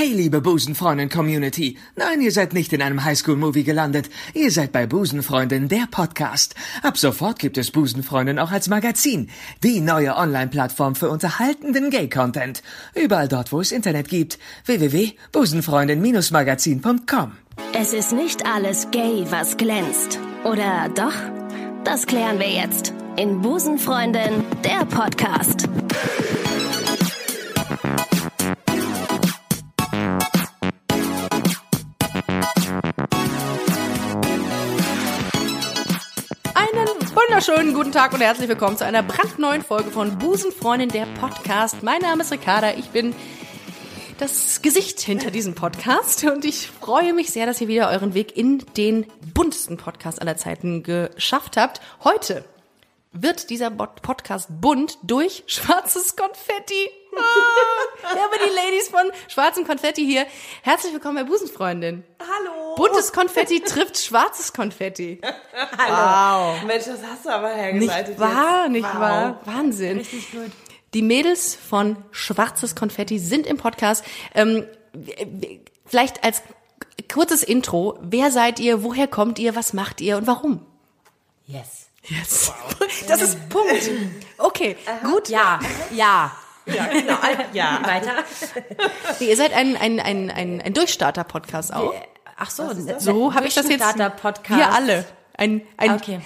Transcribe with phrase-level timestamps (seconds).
[0.00, 1.76] Hey, liebe Busenfreundin-Community.
[1.96, 4.08] Nein, ihr seid nicht in einem Highschool-Movie gelandet.
[4.32, 6.54] Ihr seid bei Busenfreundin, der Podcast.
[6.84, 9.28] Ab sofort gibt es Busenfreundin auch als Magazin.
[9.64, 12.62] Die neue Online-Plattform für unterhaltenden Gay-Content.
[12.94, 14.38] Überall dort, wo es Internet gibt.
[14.66, 17.32] www.busenfreundin-magazin.com
[17.72, 20.20] Es ist nicht alles gay, was glänzt.
[20.44, 21.16] Oder doch?
[21.82, 25.68] Das klären wir jetzt in Busenfreundin, der Podcast.
[37.26, 41.82] Wunderschönen guten Tag und herzlich willkommen zu einer brandneuen Folge von Busenfreundin, der Podcast.
[41.82, 43.12] Mein Name ist Ricarda, ich bin
[44.18, 48.36] das Gesicht hinter diesem Podcast und ich freue mich sehr, dass ihr wieder euren Weg
[48.36, 49.04] in den
[49.34, 51.80] buntesten Podcast aller Zeiten geschafft habt.
[52.04, 52.44] Heute
[53.10, 56.88] wird dieser Podcast bunt durch schwarzes Konfetti.
[57.16, 60.26] Ah, wir haben die Ladies von schwarzem Konfetti hier.
[60.62, 62.04] Herzlich willkommen bei Busenfreundin.
[62.20, 62.74] Hallo.
[62.76, 65.20] Buntes Konfetti trifft schwarzes Konfetti.
[65.78, 66.56] Hallo.
[66.66, 68.18] Mensch, das hast du aber hergeleitet.
[68.18, 68.72] Nicht wahr, jetzt.
[68.72, 69.00] nicht wow.
[69.00, 69.40] wahr?
[69.44, 69.98] Wahnsinn.
[69.98, 70.50] Richtig gut.
[70.94, 74.04] Die Mädels von Schwarzes Konfetti sind im Podcast.
[74.34, 74.66] Ähm,
[75.84, 76.42] vielleicht als
[77.12, 77.98] kurzes Intro.
[78.00, 78.82] Wer seid ihr?
[78.82, 79.54] Woher kommt ihr?
[79.54, 80.64] Was macht ihr und warum?
[81.46, 81.88] Yes.
[82.04, 82.52] Yes.
[83.06, 83.90] Das ist Punkt.
[84.36, 85.28] Okay, gut.
[85.28, 85.60] Ja,
[85.92, 86.32] ja.
[86.74, 87.16] Ja, genau.
[87.52, 87.80] Ja.
[87.84, 88.12] Weiter.
[89.20, 91.94] Nee, ihr seid ein, ein, ein, ein, ein Durchstarter-Podcast auch.
[92.36, 93.82] Ach so, So habe ich das jetzt.
[93.82, 94.48] Podcast.
[94.50, 95.04] Wir alle.
[95.36, 96.20] Ein, ein, Okay.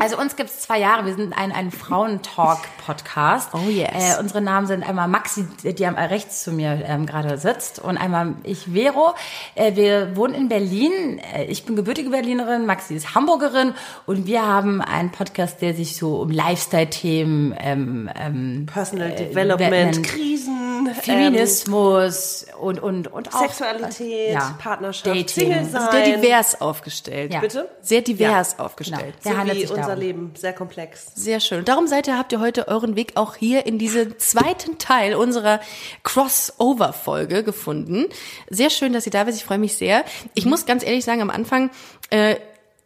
[0.00, 1.06] Also uns gibt's zwei Jahre.
[1.06, 3.50] Wir sind ein, ein Frauentalk-Podcast.
[3.54, 4.16] Oh, yes.
[4.16, 7.96] Äh, unsere Namen sind einmal Maxi, die am rechts zu mir ähm, gerade sitzt, und
[7.96, 9.14] einmal ich, Vero.
[9.54, 11.20] Äh, wir wohnen in Berlin.
[11.32, 13.74] Äh, ich bin gebürtige Berlinerin, Maxi ist Hamburgerin
[14.06, 20.02] und wir haben einen Podcast, der sich so um Lifestyle-Themen, ähm, ähm, Personal Äh, Development,
[20.02, 25.28] Krisen, Feminismus und, und, und auch Sexualität, ja, Partnerschaft, Dating.
[25.28, 25.90] Single sein.
[25.92, 27.32] sehr divers aufgestellt.
[27.32, 27.38] Ja.
[27.38, 27.68] Bitte?
[27.82, 28.64] Sehr divers Genau.
[28.64, 29.14] aufgestellt.
[29.24, 30.02] Der so handelt sich unser darum.
[30.02, 31.12] Leben, sehr komplex.
[31.14, 31.64] Sehr schön.
[31.64, 35.60] Darum seid ihr, habt ihr heute euren Weg auch hier in diesen zweiten Teil unserer
[36.02, 38.06] Crossover-Folge gefunden.
[38.50, 39.34] Sehr schön, dass ihr da seid.
[39.34, 40.04] Ich freue mich sehr.
[40.34, 41.70] Ich muss ganz ehrlich sagen, am Anfang,
[42.10, 42.36] äh,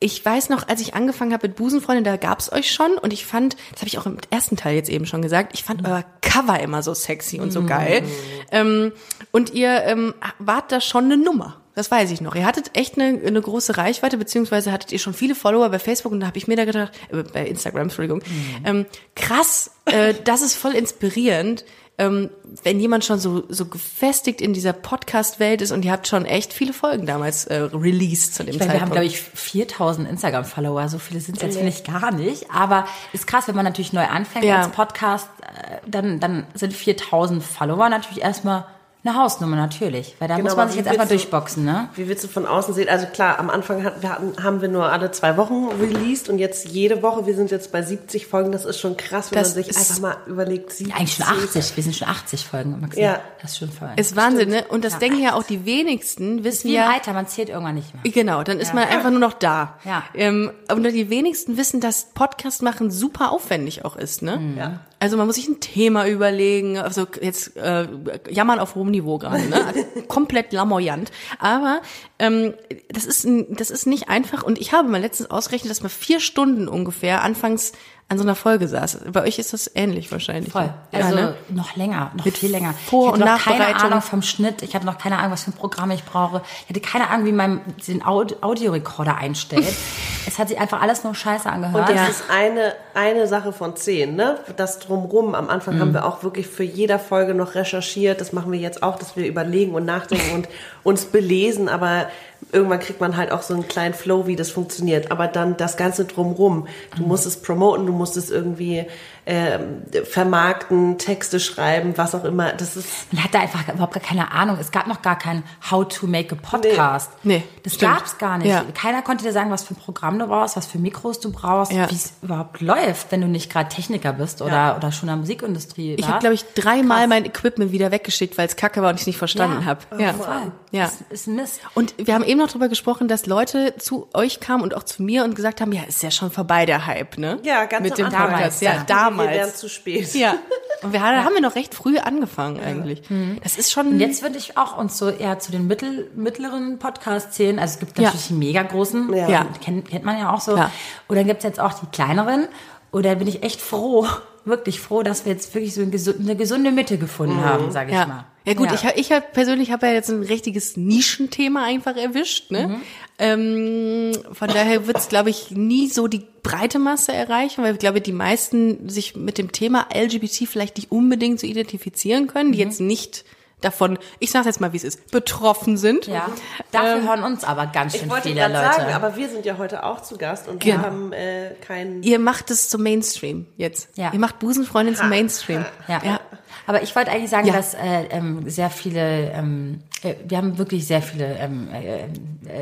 [0.01, 3.27] ich weiß noch, als ich angefangen habe mit Busenfreundin, da gab's euch schon und ich
[3.27, 6.05] fand, das habe ich auch im ersten Teil jetzt eben schon gesagt, ich fand euer
[6.23, 8.03] Cover immer so sexy und so geil.
[8.51, 8.93] Ähm,
[9.31, 11.60] und ihr ähm, wart da schon eine Nummer.
[11.75, 12.35] Das weiß ich noch.
[12.35, 16.13] Ihr hattet echt eine, eine große Reichweite, beziehungsweise hattet ihr schon viele Follower bei Facebook
[16.13, 18.23] und da habe ich mir da gedacht, äh, bei Instagram, Entschuldigung,
[18.65, 21.65] ähm, krass, äh, das ist voll inspirierend,
[21.99, 22.31] ähm,
[22.65, 26.53] wenn jemand schon so, so gefestigt in dieser Podcast-Welt ist und ihr habt schon echt
[26.55, 28.93] viele Folgen damals äh, released zu dem Ich meine, wir haben, Zeitpunkt.
[28.95, 30.89] glaube ich, 4000 Instagram-Follower.
[30.89, 32.51] So viele sind es jetzt, finde ich, gar nicht.
[32.51, 34.61] Aber ist krass, wenn man natürlich neu anfängt Ja.
[34.63, 38.65] als Podcast, äh, dann, dann sind 4000 Follower natürlich erstmal
[39.03, 40.15] eine Hausnummer, natürlich.
[40.19, 41.89] Weil da Genau, muss man sich jetzt willst du- durchboxen, ne?
[41.95, 42.89] Wie willst du von außen sehen?
[42.89, 46.39] Also klar, am Anfang hat, wir hatten, haben wir nur alle zwei Wochen released und
[46.39, 49.55] jetzt jede Woche, wir sind jetzt bei 70 Folgen, das ist schon krass, wenn Das
[49.55, 50.95] man sich einfach mal überlegt, 70.
[50.95, 51.77] Eigentlich schon 80.
[51.77, 53.01] Wir sind schon 80 Folgen, Maxi.
[53.01, 53.21] Ja.
[53.41, 53.89] Das ist schon voll.
[53.97, 54.65] ist Wahnsinn, ne?
[54.69, 57.77] Und das denken ja auch die wenigsten, wissen wie ja, im Alter, man zählt irgendwann
[57.77, 58.03] nicht mehr.
[58.13, 59.79] Genau, dann ist man einfach nur noch da.
[59.85, 60.03] Ja.
[60.15, 64.39] Ähm, und die wenigsten wissen, dass Podcast machen super aufwendig auch ist, ne?
[64.59, 64.81] Ja.
[65.03, 67.89] Also man muss sich ein Thema überlegen, also jetzt äh,
[68.29, 69.65] jammern auf hohem Niveau gerade, ne?
[69.67, 71.11] Also komplett lamoyant.
[71.39, 71.81] Aber
[72.19, 72.53] ähm,
[72.89, 74.43] das ist das ist nicht einfach.
[74.43, 77.73] Und ich habe mal letztens ausgerechnet, dass man vier Stunden ungefähr anfangs
[78.11, 78.99] an so einer Folge saß.
[79.13, 80.53] Bei euch ist das ähnlich wahrscheinlich.
[80.53, 80.65] Voll.
[80.65, 80.75] ne?
[80.93, 81.35] Also ja, ne?
[81.51, 82.75] noch länger, noch Mit viel länger.
[82.87, 83.77] Vor- ich und hatte noch keine.
[83.77, 84.63] Ahnung vom Schnitt.
[84.63, 86.43] Ich hatte noch keine Ahnung, was für ein Programm ich brauche.
[86.65, 89.65] Ich hatte keine Ahnung, wie man den Aud Audiorekorder einstellt.
[90.27, 91.89] es hat sich einfach alles nur scheiße angehört.
[91.89, 94.41] Und das ist eine, eine Sache von zehn, ne?
[94.57, 95.37] Das drumrum.
[95.37, 95.81] Am Anfang Mhm.
[95.81, 98.21] haben wir auch wirklich für jeder Folge noch recherchiert.
[98.21, 100.49] Das machen wir jetzt auch, dass wir überlegen und nachdenken und
[100.83, 101.69] uns belesen.
[101.69, 102.09] Aber
[102.53, 105.11] irgendwann kriegt man halt auch so einen kleinen Flow, wie das funktioniert.
[105.11, 106.67] Aber dann das Ganze drumrum.
[106.97, 108.87] Du musst es promoten, du musst es irgendwie
[109.27, 112.53] ähm, vermarkten, Texte schreiben, was auch immer.
[112.53, 114.57] Das ist Man hatte einfach überhaupt gar keine Ahnung.
[114.61, 117.11] Es gab noch gar kein How to make a Podcast.
[117.23, 117.39] Nee.
[117.39, 117.95] Nee, das stimmt.
[117.97, 118.49] gab's gar nicht.
[118.49, 118.65] Ja.
[118.75, 121.73] Keiner konnte dir sagen, was für ein Programm du brauchst, was für Mikros du brauchst,
[121.73, 121.89] Ja.
[121.91, 125.17] wie es überhaupt läuft, wenn du nicht gerade Techniker bist oder, oder schon in der
[125.17, 127.09] Musikindustrie Ich habe, glaube ich, dreimal Krass.
[127.09, 129.67] mein Equipment wieder weggeschickt, weil es kacke war und ich es nicht verstanden Ja.
[129.67, 129.81] habe.
[130.03, 130.13] Ja.
[130.15, 130.53] Voll.
[130.73, 130.85] Ja.
[130.85, 131.61] Das ist ein Mist.
[131.75, 135.03] Und wir haben eben noch drüber gesprochen, dass Leute zu euch kamen und auch zu
[135.03, 137.39] mir und gesagt haben, ja, ist ja schon vorbei der Hype, ne?
[137.43, 138.09] ja ganz Mit dem.
[138.11, 138.63] Podcast.
[138.63, 139.57] Ja, Dachten wir, Wir wären damals.
[139.61, 140.15] zu spät.
[140.15, 140.35] Ja.
[140.83, 143.03] Und wir haben, wir noch recht früh angefangen eigentlich.
[143.43, 143.89] Das ist schon.
[143.89, 147.59] Und jetzt würde ich auch uns so eher zu den mittel, mittleren Podcasts zählen.
[147.59, 148.05] Also es gibt Ja.
[148.05, 149.29] natürlich die mega großen, Ja.
[149.29, 149.47] Ja.
[149.63, 150.57] kennt, kennt man ja auch so.
[150.57, 150.71] Ja.
[151.07, 152.49] Und dann gibt's jetzt auch die kleineren.
[152.91, 154.07] Und da bin ich echt froh,
[154.45, 157.91] wirklich froh, dass wir jetzt wirklich so eine gesu- eine gesunde Mitte gefunden haben, sage
[157.91, 158.07] ich ja.
[158.07, 158.25] mal.
[158.47, 162.51] Ja gut, ich, ich hab, persönlich habe ja jetzt ein richtiges Nischenthema einfach erwischt.
[162.51, 162.69] Ne?
[162.69, 162.81] Mhm.
[163.19, 167.79] Ähm, von daher wird es, glaube ich, nie so die breite Masse erreichen, weil ich
[167.79, 172.59] glaube, die meisten sich mit dem Thema LGBT vielleicht nicht unbedingt so identifizieren können, die
[172.59, 172.65] Mhm.
[172.71, 173.25] jetzt nicht
[173.61, 176.07] davon, ich sage jetzt mal, wie es ist, betroffen sind.
[176.07, 176.27] Ja,
[176.73, 178.75] dafür Ähm, hören uns aber ganz Ich schön wollte viele gerade Leute.
[178.81, 180.85] sagen, aber wir sind ja heute auch zu Gast und wir Genau.
[180.87, 182.03] haben äh, keinen.
[182.03, 183.89] Ihr macht es zum Mainstream jetzt.
[183.97, 184.13] Ja.
[184.13, 185.65] Ihr macht Busenfreundin zum Mainstream.
[185.89, 186.01] Ja.
[186.05, 186.21] ja.
[186.67, 187.55] Aber ich wollte eigentlich sagen, Ja.
[187.55, 192.05] dass äh, ähm, sehr viele, ähm, äh, wir haben wirklich sehr viele ähm, äh,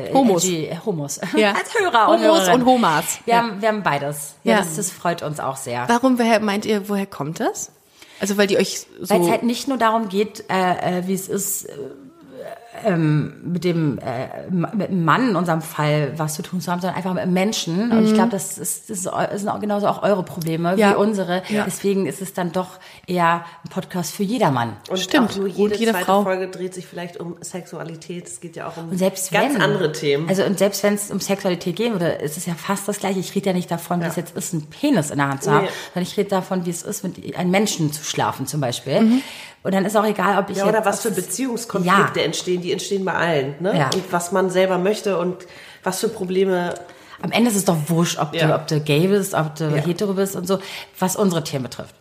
[0.09, 0.43] äh, Homos.
[0.45, 1.19] LG, äh, Homos.
[1.35, 1.49] Ja.
[1.53, 2.61] Als Hörer und Homos Hörerinnen.
[2.61, 3.19] und Homas.
[3.25, 3.39] Wir, Ja.
[3.41, 4.35] haben, wir haben beides.
[4.43, 4.59] Ja, Ja.
[4.59, 5.87] Das, das freut uns auch sehr.
[5.87, 7.71] Warum, woher meint ihr, woher kommt das?
[8.19, 9.09] Also weil die euch so...
[9.09, 11.73] Weil es halt nicht nur darum geht, äh, äh, wie es ist, äh,
[12.85, 16.81] ähm, mit dem äh, mit dem Mann in unserem Fall was zu tun zu haben,
[16.81, 17.91] sondern einfach mit Menschen.
[17.91, 20.75] Und ich glaube, das, ist, das ist eu- das sind auch genauso auch eure Probleme
[20.77, 20.91] Ja.
[20.91, 21.43] wie unsere.
[21.49, 21.63] Ja.
[21.65, 24.77] Deswegen ist es dann doch eher ein Podcast für jedermann.
[24.89, 25.31] Und Stimmt.
[25.39, 26.23] auch jede, jede zweite Frau.
[26.23, 28.27] Folge dreht sich vielleicht um Sexualität.
[28.27, 30.27] Es geht ja auch um ganz wenn, andere Themen.
[30.29, 33.19] Also und selbst wenn es um Sexualität gehen würde, ist es ja fast das gleiche.
[33.19, 35.51] Ich rede ja nicht davon, wie es jetzt ist, einen Penis in der Hand zu
[35.51, 35.69] haben, Nee.
[35.93, 39.21] sondern ich rede davon, wie es ist, mit einem Menschen zu schlafen zum Beispiel.
[39.63, 42.25] Und dann ist auch egal, ob ich ja, jetzt, oder was für Beziehungskonflikte Ja.
[42.25, 42.61] entstehen.
[42.61, 43.55] Die entstehen bei allen.
[43.59, 43.77] Ne?
[43.77, 43.89] Ja.
[43.93, 45.35] Und was man selber möchte und
[45.83, 46.73] was für Probleme.
[47.21, 48.55] Am Ende ist es doch wurscht, ob, du, Ja.
[48.55, 49.75] ob du gay bist, ob du Ja.
[49.83, 50.59] hetero bist und so,
[50.97, 51.93] was unsere Themen betrifft.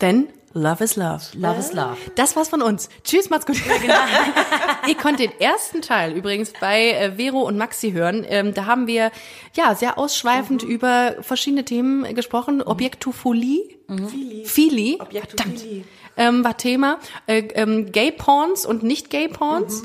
[0.00, 1.22] Denn Love is Love.
[1.34, 1.96] Love is love.
[2.14, 2.90] Das war's von uns.
[3.04, 3.56] Tschüss, macht's gut.
[4.86, 8.24] Ihr könnt den ersten Teil übrigens bei äh, Vero und Maxi hören.
[8.28, 9.10] Ähm, da haben wir
[9.56, 12.60] ja sehr ausschweifend über verschiedene Themen gesprochen.
[12.62, 13.60] Objektophilie.
[13.88, 14.44] Fili.
[14.44, 14.98] Fili.
[15.00, 15.84] Objektophilie.
[16.16, 16.98] Ähm, war Thema.
[17.26, 19.82] Äh, ähm, Gay Porns und nicht Gay Porns.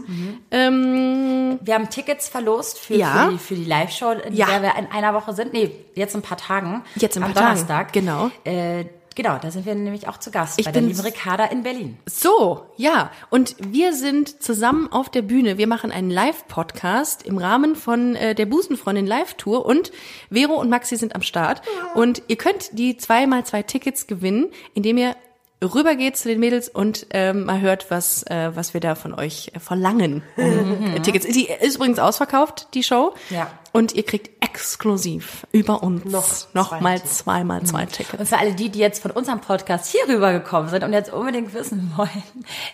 [0.51, 3.25] Ähm, Wir haben Tickets verlost für, Ja.
[3.25, 4.47] für die, für die Live-Show, in Ja.
[4.47, 5.53] der wir in einer Woche sind.
[5.53, 6.83] Nee, jetzt in ein paar Tagen.
[6.95, 7.93] Jetzt in ein Am paar Tagen, Donnerstag.
[7.93, 8.29] genau.
[8.43, 8.85] Äh,
[9.15, 11.97] genau, da sind wir nämlich auch zu Gast Ich bei der lieben Ricarda in Berlin.
[12.05, 13.11] So, ja.
[13.29, 15.57] Und wir sind zusammen auf der Bühne.
[15.57, 19.91] Wir machen einen Live-Podcast im Rahmen von äh, der Busenfreundin Live-Tour und
[20.29, 21.61] Vero und Maxi sind am Start.
[21.95, 25.15] Und ihr könnt die zweimal zwei Tickets gewinnen, indem ihr
[25.63, 29.51] rübergeht zu den Mädels und ähm, mal hört, was, äh, was wir da von euch
[29.53, 30.21] äh, verlangen.
[30.37, 31.25] äh, Tickets.
[31.27, 33.15] Die ist übrigens ausverkauft, die Show.
[33.29, 33.49] Ja.
[33.73, 37.17] Und ihr kriegt exklusiv über uns Noch noch zwei mal Tickets.
[37.19, 38.19] zweimal zwei Tickets.
[38.19, 41.53] Und für alle die, die jetzt von unserem Podcast hier rübergekommen sind und jetzt unbedingt
[41.53, 42.23] wissen wollen,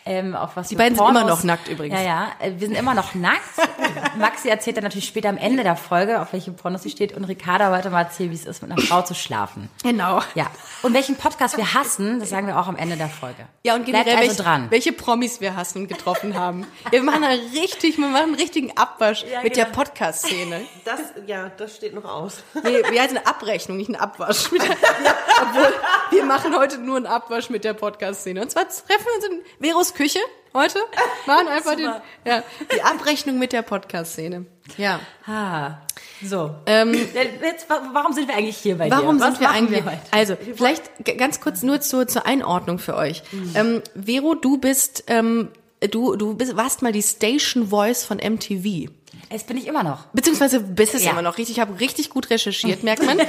[0.06, 2.00] ähm, auf was Die beiden sind Pornos- immer noch nackt übrigens.
[2.00, 3.42] Ja, ja, äh, wir sind immer noch nackt.
[4.18, 7.16] Maxi erzählt dann natürlich später am Ende der Folge, auf welche Pornos sie steht.
[7.16, 9.70] Und Ricarda wollte mal erzählen, wie es ist, mit einer Frau zu schlafen.
[9.84, 10.22] Genau.
[10.36, 10.48] Ja.
[10.84, 13.46] Und welchen Podcast wir hassen, das sagen wir auch am Ende der Folge.
[13.64, 14.66] Ja, und generell, also welche, dran.
[14.70, 16.66] welche Promis wir hassen und getroffen haben.
[16.92, 20.62] Wir machen einen richtig, wir machen einen richtigen Abwasch mit der Podcast-Szene.
[20.86, 22.44] Das, ja, das steht noch aus.
[22.64, 24.50] Nee, wir hatten eine Abrechnung, nicht einen Abwasch.
[24.50, 24.60] Der,
[25.04, 25.74] ja, obwohl,
[26.12, 28.42] wir machen heute nur einen Abwasch mit der Podcast-Szene.
[28.42, 30.20] Und zwar treffen wir uns in Veros Küche
[30.54, 30.80] heute,
[31.26, 31.92] machen einfach den,
[32.26, 32.44] ja,
[32.76, 34.46] die Abrechnung mit der Podcast-Szene.
[34.78, 35.00] Ja.
[35.26, 35.78] Ah,
[36.24, 36.54] so.
[36.66, 36.94] Ähm,
[37.42, 39.24] Jetzt, wa- warum sind wir eigentlich hier bei Warum dir?
[39.24, 39.84] Was sind wir eigentlich?
[39.86, 40.02] Wir heute?
[40.12, 40.84] also vielleicht
[41.18, 43.24] ganz kurz nur zur, zur Einordnung für euch.
[43.56, 45.50] Ähm, Vero, du bist, ähm,
[45.92, 48.90] du, du bist, warst mal die Station Voice von MTV.
[49.30, 50.06] Es bin ich immer noch.
[50.14, 51.12] Beziehungsweise bist es Ja.
[51.12, 51.58] immer noch richtig.
[51.58, 53.20] Ich habe richtig gut recherchiert, merkt man.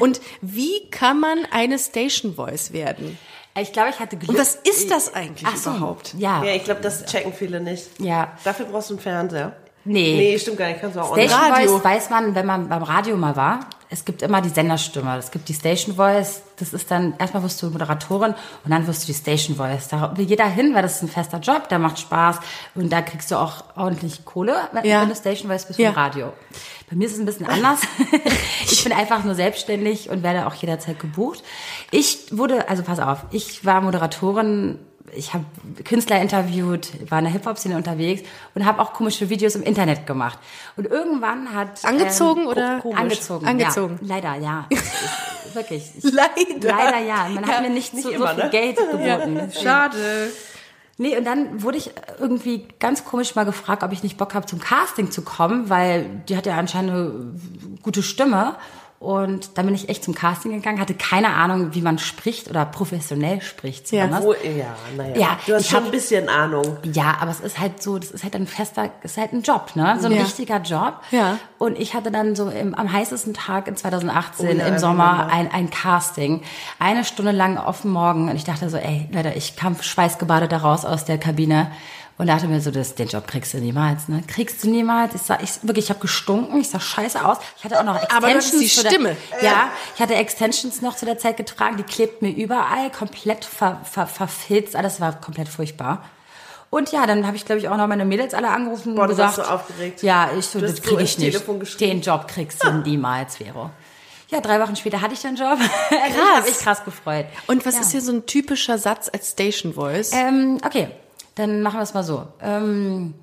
[0.00, 3.18] Und wie kann man eine Station Voice werden?
[3.58, 4.30] Ich glaube, ich hatte Glück.
[4.30, 6.14] Und was ist das eigentlich Ach so, überhaupt?
[6.16, 6.42] Ja.
[6.44, 7.88] Ja, ich glaube, das checken viele nicht.
[7.98, 8.32] Ja.
[8.44, 9.56] Dafür brauchst du einen Fernseher.
[9.84, 10.16] Nee.
[10.16, 10.80] Nee, stimmt gar nicht.
[10.80, 11.54] Kannst du auch Station online.
[11.56, 11.70] Radio.
[11.72, 13.60] Voice weiß man, wenn man beim Radio mal war.
[13.92, 15.16] Es gibt immer die Senderstimme.
[15.18, 16.42] Es gibt die Station Voice.
[16.58, 19.88] Das ist dann, erstmal wirst du Moderatorin und dann wirst du die Station Voice.
[19.88, 22.36] Da will jeder hin, weil das ist ein fester Job, der macht Spaß
[22.76, 25.04] und da kriegst du auch ordentlich Kohle, wenn, Ja.
[25.04, 25.92] du Station Voice bist Ja.
[25.92, 26.32] vom Radio.
[26.88, 27.80] Bei mir ist es ein bisschen anders.
[28.70, 31.42] ich bin einfach nur selbstständig und werde auch jederzeit gebucht.
[31.90, 34.78] Ich wurde, also pass auf, ich war Moderatorin
[35.14, 35.44] ich habe
[35.84, 38.22] Künstler interviewt, war in der Hip-Hop-Szene unterwegs
[38.54, 40.38] und habe auch komische Videos im Internet gemacht.
[40.76, 41.84] Und irgendwann hat...
[41.84, 43.00] Angezogen ähm, oder ko- komisch?
[43.00, 43.98] Angezogen, Angezogen.
[44.02, 44.66] Ja, leider, ja.
[45.50, 45.90] Ich- Wirklich.
[45.96, 46.76] Ich, Leider.
[46.76, 47.28] Leider, ja.
[47.28, 48.50] Man hat mir nicht, so, so immer, viel ne?
[48.50, 49.50] Geld geboten.
[49.60, 50.30] Schade.
[50.96, 51.90] Nee, und dann wurde ich
[52.20, 56.22] irgendwie ganz komisch mal gefragt, ob ich nicht Bock habe, zum Casting zu kommen, weil
[56.28, 57.34] die hat ja anscheinend eine
[57.82, 58.54] gute Stimme.
[59.00, 62.66] Und dann bin ich echt zum Casting gegangen, hatte keine Ahnung, wie man spricht oder
[62.66, 63.90] professionell spricht.
[63.92, 64.22] Ja.
[64.22, 65.16] Wo, ja, naja.
[65.16, 66.76] Ja, du hast ich schon hab- ein bisschen Ahnung.
[66.82, 69.40] Ja, aber es ist halt so, das ist halt ein fester, es ist halt ein
[69.40, 69.96] Job, ne?
[70.00, 70.20] So ein Ja.
[70.22, 71.00] richtiger Job.
[71.12, 71.38] Ja.
[71.56, 74.80] Und ich hatte dann so im, am heißesten Tag in 2018 Oh ja, im ich
[74.80, 75.32] Sommer remember.
[75.32, 76.42] ein, ein Casting.
[76.78, 78.28] Eine Stunde lang auf dem Morgen.
[78.28, 81.70] Und ich dachte so, ey, Leute, ich kam schweißgebadet da raus aus der Kabine.
[82.20, 84.22] Und dachte mir so, das, den Job kriegst du niemals, ne?
[84.26, 85.14] Kriegst du niemals.
[85.14, 87.38] Ich sag, ich, wirklich, ich habe gestunken, ich sah scheiße aus.
[87.56, 88.24] Ich hatte auch noch Extensions.
[88.24, 89.16] Aber das ist die zu der- Stimme.
[89.40, 93.80] Ja, ich hatte Extensions noch zu der Zeit getragen, die klebten mir überall, komplett ver,
[93.90, 96.04] ver, verfilzt, alles war komplett furchtbar.
[96.68, 99.12] Und ja, dann habe ich, glaube ich, auch noch meine Mädels alle angerufen Boah, und
[99.12, 100.02] du warst gesagt, so aufgeregt.
[100.02, 101.80] ja, ich so, Du das kriege ich nicht.
[101.80, 103.70] Den Job kriegst du niemals, Vero.
[104.28, 105.58] Ja, drei Wochen später hatte ich den Job.
[105.88, 106.00] Krass.
[106.10, 107.24] Ich habe mich krass gefreut.
[107.46, 107.80] Und was ja.
[107.80, 110.12] ist hier so ein typischer Satz als Station Voice?
[110.12, 110.90] Ähm, okay,
[111.40, 112.26] dann machen wir es mal so.
[112.40, 113.14] Ähm,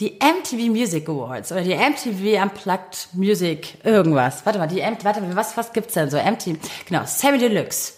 [0.00, 4.46] die MTV Music Awards oder die MTV Unplugged Music irgendwas.
[4.46, 6.18] Warte mal, die MTV, warte mal, was, was gibt's denn so?
[6.18, 6.56] MTV,
[6.86, 7.94] genau, Sammy Deluxe.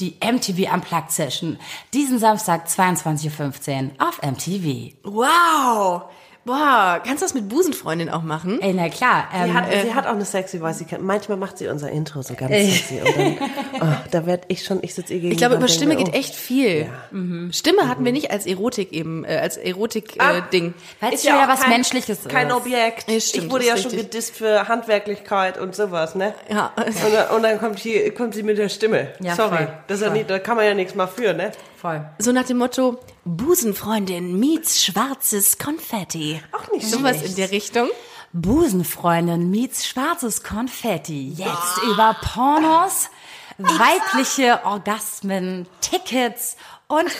[0.00, 1.58] Die MTV Unplugged Session.
[1.92, 4.94] Diesen Samstag 22.15 Uhr auf MTV.
[5.04, 6.02] wow.
[6.46, 8.60] Boah, kannst du das mit Busenfreundin auch machen?
[8.60, 9.28] Ey, na klar.
[9.32, 10.76] Sie Ähm, hat, sie hat auch eine sexy Voice.
[10.78, 13.00] Sie kann, manchmal macht sie unser Intro so ganz sexy.
[13.00, 13.36] Und dann,
[13.80, 15.32] oh, da werd ich schon, ich sitze ihr gegenüber.
[15.32, 16.18] Ich glaube, über Stimme mir, geht oh.
[16.18, 16.86] echt viel.
[17.12, 17.50] Mhm.
[17.52, 19.56] Stimme hatten wir nicht als Erotik eben, äh, als.
[19.56, 20.74] Erotik-Ding.
[21.00, 22.54] weil es Ist schon wieder auch was kein, Menschliches Kein ist.
[22.54, 23.10] Objekt.
[23.10, 26.34] Ja, stimmt, ich wurde ja schon gedisst für Handwerklichkeit und sowas, ne?
[26.50, 26.72] ja.
[26.76, 29.08] Und, dann- und dann kommt, hier, kommt sie mit der Stimme.
[29.20, 31.52] Ja, Sorry, voll, das ist ja nicht, da kann man ja nichts mal für, ne?
[31.84, 32.02] Voll.
[32.18, 36.40] So nach dem Motto, Busenfreundin meets schwarzes Konfetti.
[36.52, 37.28] Auch nicht Sowas schlecht.
[37.28, 37.88] in der Richtung.
[38.32, 41.34] Busenfreundin meets schwarzes Konfetti.
[41.36, 43.10] Jetzt über Pornos,
[43.58, 46.56] weibliche Orgasmen, Tickets
[46.88, 47.10] und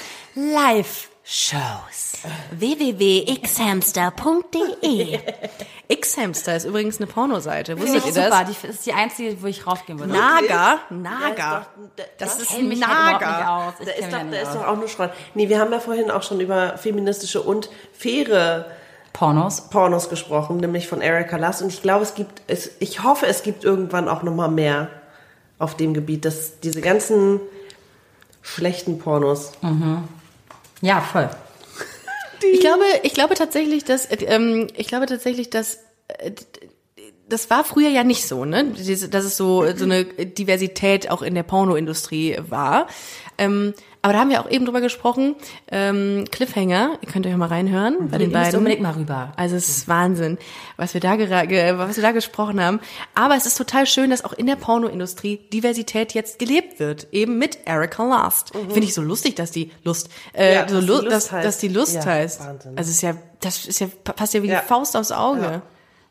[1.25, 2.19] Live-Shows.
[2.53, 5.19] www.xhamster.de
[5.89, 7.79] X-Hamster ist übrigens eine Pornoseite.
[7.79, 8.25] Wusstet Finde ihr ich das?
[8.27, 10.13] super, die ist die einzige, wo ich raufgehen würde.
[10.13, 10.81] Naga?
[10.91, 11.67] Naga.
[12.19, 13.73] Das ist mich halt Naga.
[13.79, 15.13] Da ist, doch, ja da ist doch auch nur Schrott.
[15.35, 18.67] Nee, wir haben ja vorhin auch schon über feministische und faire
[19.15, 19.63] Pornos.
[19.71, 21.63] Pornos gesprochen, nämlich von Erika Lass.
[21.63, 24.91] Und ich glaube, es gibt, es, ich hoffe, es gibt irgendwann auch noch mal mehr
[25.59, 27.41] auf dem Gebiet, dass diese ganzen
[28.43, 29.53] schlechten Pornos.
[30.85, 31.31] Ja, voll.
[32.53, 36.33] Ich glaube, ich glaube tatsächlich, dass äh, ähm, ich glaube tatsächlich, dass äh,
[37.27, 38.67] das war früher ja nicht so, ne?
[38.67, 42.87] Dass es so so eine Diversität auch in der Pornoindustrie war.
[43.39, 43.73] Ähm,
[44.05, 45.35] aber da haben wir auch eben drüber gesprochen.
[45.73, 48.59] Ähm, Cliffhanger, ihr könnt euch ja mal reinhören bei den Ihr beiden.
[48.59, 49.33] unbedingt mal rüber.
[49.37, 50.37] Also es ist Wahnsinn,
[50.77, 52.81] was wir da was wir da gesprochen haben.
[53.15, 57.39] Aber es ist total schön, dass auch in der Pornoindustrie Diversität jetzt gelebt wird, eben
[57.39, 58.51] mit Erica Last.
[58.53, 60.55] Finde ich so lustig, dass die Lust, äh, Mhm.
[60.55, 61.47] Ja, so dass die Lu Lust dass, heißt.
[61.47, 62.41] dass die Lust Ja, heißt.
[62.41, 62.73] Wahnsinn.
[62.77, 64.61] Also es ist ja, das ist ja passt ja wie Ja.
[64.61, 65.63] die Faust aufs Auge.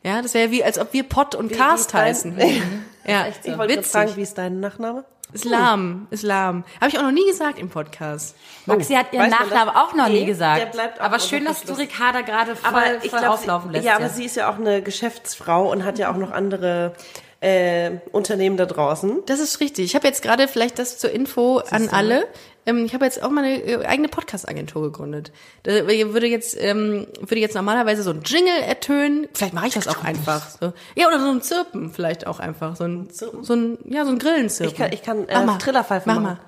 [0.04, 2.38] Ja, das wäre wie, als ob wir Pott und Wie- Cast wie heißen.
[3.08, 3.92] ja, Ich wollte witzig.
[3.92, 5.06] fragen, wie ist dein Nachname?
[5.34, 6.64] Islam, Islam.
[6.80, 8.36] Habe ich auch noch nie gesagt im Podcast.
[8.66, 9.84] Maxi hat ihren weiß man Nachnamen das?
[9.84, 10.62] auch noch nie Nee, gesagt.
[10.62, 11.80] der bleibt auch aber schön, dass du Verschluss.
[11.80, 13.86] Ricarda gerade voll, Aber ich voll glaube, auflaufen lässt.
[13.86, 16.94] ja, aber sie ist ja auch eine Geschäftsfrau und hat ja auch noch andere
[17.42, 19.24] äh, Unternehmen da draußen.
[19.26, 19.86] Das ist richtig.
[19.86, 22.28] Ich habe jetzt gerade vielleicht das zur Info an alle.
[22.66, 25.32] Ähm, ich habe jetzt auch meine äh, eigene Podcast-Agentur gegründet.
[25.64, 29.28] Da würde jetzt ähm, würde jetzt normalerweise so ein Jingle ertönen.
[29.34, 30.50] Vielleicht mache ich das auch einfach.
[30.50, 30.74] So.
[30.96, 32.76] Ja, oder so ein Zirpen vielleicht auch einfach.
[32.76, 34.74] So ein, so ein ja so ein Grillenzirpen.
[34.74, 35.58] Ich kann, ich kann äh.
[35.60, 36.38] Trillerpfeifen Mach machen.
[36.38, 36.40] mal.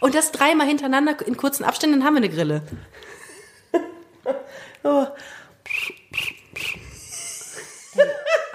[0.00, 2.62] Und das dreimal hintereinander in kurzen Abständen, dann haben wir eine Grille.
[4.84, 5.06] Oh,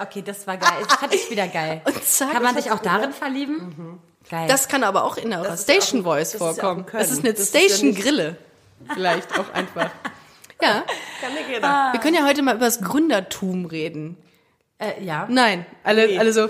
[0.00, 0.70] Okay, das war geil.
[0.88, 1.80] Das fand ich wieder geil.
[1.84, 4.00] Und zack, Kann man sich auch darin verlieben?
[4.30, 4.46] Geil.
[4.48, 6.46] Das kann aber auch in eurer ist ja auch Station ein- Voice das ist ja
[6.50, 6.80] auch vorkommen.
[6.80, 7.02] ein Können.
[7.02, 8.36] Das ist eine Das ist ja Station Grille.
[8.94, 9.90] Vielleicht auch einfach.
[10.60, 10.82] Ja,
[11.20, 11.90] kann nicht jeder.
[11.92, 14.16] wir können ja heute mal über das Gründertum reden.
[14.78, 15.26] äh, ja.
[15.30, 16.18] Nein, alle, Nee.
[16.18, 16.48] alle so.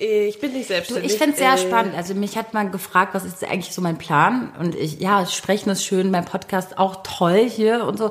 [0.00, 1.12] Äh, Ich bin nicht Du, selbstständig.
[1.12, 1.94] ich finde es sehr Äh, spannend.
[1.94, 4.52] Also mich hat man gefragt, was ist eigentlich so mein Plan?
[4.58, 8.10] Und ich, ja, Sprechen ist schön, mein Podcast auch toll hier und so.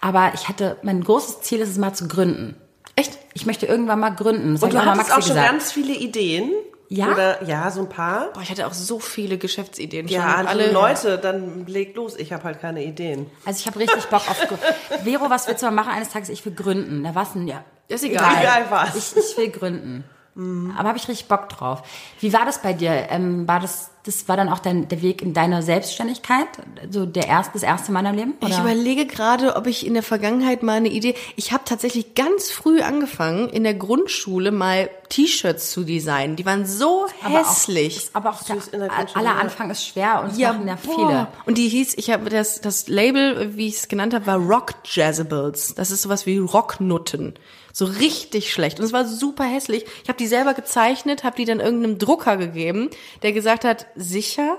[0.00, 2.56] Aber ich hatte, mein großes Ziel ist es mal zu gründen.
[2.96, 3.16] Echt?
[3.32, 4.54] Ich möchte irgendwann mal gründen.
[4.54, 5.46] Das Und du ich auch auch schon gesagt.
[5.52, 6.50] ganz viele Ideen.
[6.92, 7.12] Ja?
[7.12, 8.32] Oder, ja, so ein paar.
[8.32, 10.30] Boah, ich hatte auch so viele Geschäftsideen Ja, schon.
[10.30, 12.16] also alle Leute, dann legt los.
[12.16, 13.30] Ich habe halt keine Ideen.
[13.44, 14.36] Also ich habe richtig Bock auf.
[15.04, 16.28] Vero, was willst du mal machen eines Tages?
[16.30, 17.04] Ich will gründen.
[17.04, 17.46] Da was denn?
[17.46, 18.40] Ja, Ist egal.
[18.40, 18.96] Egal was.
[18.96, 20.02] Ich, ich will gründen.
[20.36, 21.82] Aber habe ich richtig Bock drauf.
[22.20, 23.08] Wie war das bei dir?
[23.10, 26.46] Ähm, war das, das war dann auch dein, der Weg in deine Selbstständigkeit?
[26.88, 28.34] So der erste, das erste Mal in deinem Leben?
[28.40, 28.60] Ich Oder?
[28.60, 31.14] überlege gerade, ob ich in der Vergangenheit mal eine Idee.
[31.36, 36.36] Ich habe tatsächlich ganz früh angefangen, in der Grundschule mal T-Shirts zu designen.
[36.36, 37.96] Die waren so Aber auch- hässlich.
[37.96, 39.40] ist aber auch der, in der Grundschule, aller ja.
[39.42, 40.94] Anfang ist schwer und es machen ja boah.
[40.94, 41.26] viele.
[41.44, 44.74] Und die hieß, ich habe das, das Label, wie ich es genannt habe, war Rock
[44.84, 45.74] Jazzables.
[45.74, 47.34] Das ist sowas wie Rocknutten.
[47.72, 48.78] So richtig schlecht.
[48.78, 49.84] Und es war super hässlich.
[50.02, 52.90] Ich habe die selber gezeichnet, habe die dann irgendeinem Drucker gegeben,
[53.22, 54.58] der gesagt hat, sicher?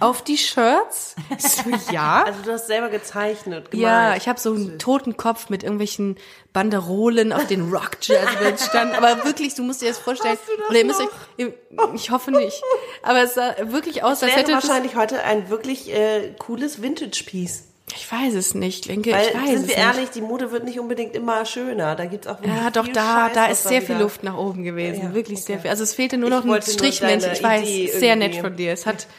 [0.00, 1.14] Auf die Shirts?
[1.30, 2.24] Ich so, ja.
[2.26, 3.84] Also du hast selber gezeichnet, gemalt.
[3.84, 6.16] Ja, ich habe so einen toten Kopf mit irgendwelchen
[6.52, 8.94] Banderolen, auf den Rock Jazz stand.
[8.96, 10.36] Aber wirklich, du musst dir das vorstellen.
[10.36, 11.88] Hast du das oder ihr müsst noch?
[11.92, 12.60] euch, ich hoffe nicht.
[13.04, 17.68] Aber es sah wirklich aus, als wäre hätte wahrscheinlich heute ein wirklich äh, cooles Vintage-Piece.
[17.96, 19.78] Ich weiß es nicht, ich denke, Weil, ich weiß sind es wir nicht.
[19.86, 21.94] ehrlich, die Mode wird nicht unbedingt immer schöner.
[21.96, 24.62] Da gibt's auch Ja, doch, da, Scheiß, da ist sehr viel wieder- Luft nach oben
[24.64, 25.02] gewesen.
[25.04, 25.62] Ja, Wirklich sehr okay.
[25.62, 25.70] viel.
[25.70, 27.20] Also es fehlte nur Ich noch ein nur Strichmännchen.
[27.22, 27.42] deine Ich
[27.90, 28.72] weiß, sehr nett von dir.
[28.72, 29.06] Es hat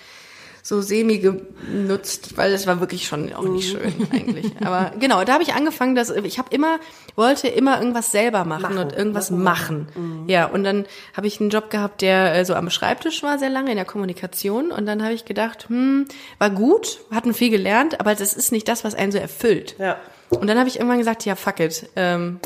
[0.67, 3.79] so semi genutzt, weil es war wirklich schon auch nicht Mhm.
[3.79, 4.51] schön eigentlich.
[4.65, 6.79] Aber genau, da habe ich angefangen, dass ich habe immer
[7.15, 10.25] wollte immer irgendwas selber machen, Machen, und irgendwas machen, machen.
[10.27, 13.49] Ja, und dann habe ich einen Job gehabt, der äh, so am Schreibtisch war sehr
[13.49, 16.05] lange in der Kommunikation und dann habe ich gedacht, hm,
[16.37, 19.75] war gut, hatten viel gelernt, aber das ist nicht das, was einen so erfüllt.
[19.79, 19.95] Ja.
[20.31, 21.89] Und dann habe ich irgendwann gesagt, ja, fuck it.
[21.95, 22.41] Ähm,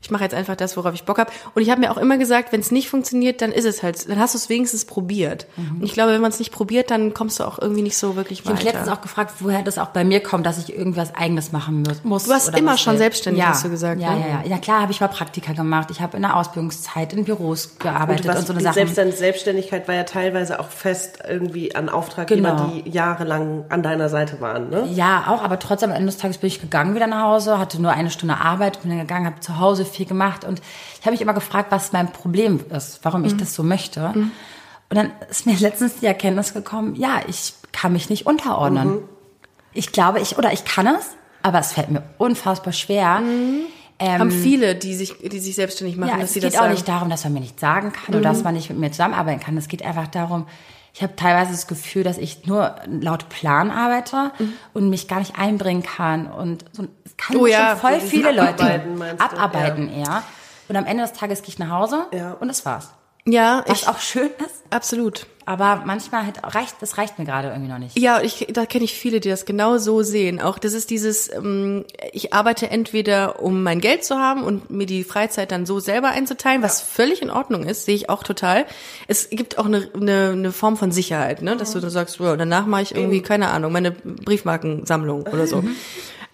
[0.00, 1.30] ich mache jetzt einfach das, worauf ich Bock habe.
[1.54, 4.08] Und ich habe mir auch immer gesagt, wenn es nicht funktioniert, dann ist es halt,
[4.08, 5.46] dann hast du es wenigstens probiert.
[5.56, 8.14] Und ich glaube, wenn man es nicht probiert, dann kommst du auch irgendwie nicht so
[8.14, 8.96] wirklich Ich habe mich letztens weiter.
[8.98, 12.24] auch gefragt, woher das auch bei mir kommt, dass ich irgendwas Eigenes machen mu- muss.
[12.24, 12.98] Du warst immer schon will.
[12.98, 13.48] selbstständig, ja.
[13.50, 14.20] hast du gesagt, Ja, ne?
[14.20, 14.50] ja, ja.
[14.50, 15.88] Ja, klar habe ich mal Praktika gemacht.
[15.90, 19.88] Ich habe in der Ausbildungszeit in Büros gearbeitet und, was, so eine selbst deine Selbstständigkeit
[19.88, 22.66] war ja teilweise auch fest irgendwie an Auftraggeber, Genau.
[22.84, 24.86] die jahrelang an deiner Seite waren, ne?
[24.92, 27.82] Ja, auch, aber trotzdem am Ende des Tages bin ich gegangen wieder nach Hause, hatte
[27.82, 30.60] nur eine Stunde Arbeit, bin dann gegangen, habe zu Hause viel gemacht und
[30.98, 33.26] ich habe mich immer gefragt, was mein Problem ist, warum Mhm.
[33.28, 34.06] ich das so möchte.
[34.14, 34.32] Und
[34.96, 38.88] dann ist mir letztens die Erkenntnis gekommen, ja, ich kann mich nicht unterordnen.
[38.88, 38.98] Mhm.
[39.74, 41.10] Ich glaube, ich, oder ich kann es,
[41.42, 43.20] aber es fällt mir unfassbar schwer.
[44.00, 46.54] Ähm, Haben viele, die sich, die sich selbstständig machen, ja, dass es sie geht das
[46.58, 46.72] auch sagen.
[46.74, 49.40] nicht darum, dass man mir nichts sagen kann oder dass man nicht mit mir zusammenarbeiten
[49.40, 49.56] kann.
[49.56, 50.46] Es geht einfach darum,
[50.98, 54.32] ich habe teilweise das Gefühl, dass ich nur laut Plan arbeite
[54.74, 58.32] und mich gar nicht einbringen kann und so, es kann Oh ja, schon voll viele
[58.32, 59.20] Leute Abarbeiten, du?
[59.20, 60.24] abarbeiten eher.
[60.68, 62.32] Und am Ende des Tages gehe ich nach Hause Ja.
[62.32, 62.88] und das war's.
[63.30, 65.26] Ja, Was ich, auch schön ist, absolut.
[65.44, 67.98] aber manchmal halt reicht, das reicht mir gerade irgendwie noch nicht.
[67.98, 70.40] Ja, ich, da kenne ich viele, die das genau so sehen.
[70.40, 74.86] Auch das ist dieses, ähm, ich arbeite entweder, um mein Geld zu haben und mir
[74.86, 78.64] die Freizeit dann so selber einzuteilen, was völlig in Ordnung ist, sehe ich auch total.
[79.08, 81.56] Es gibt auch eine, eine, eine Form von Sicherheit, ne?
[81.56, 85.62] dass du dann sagst, wow, danach mache ich irgendwie, keine Ahnung, meine Briefmarkensammlung oder so.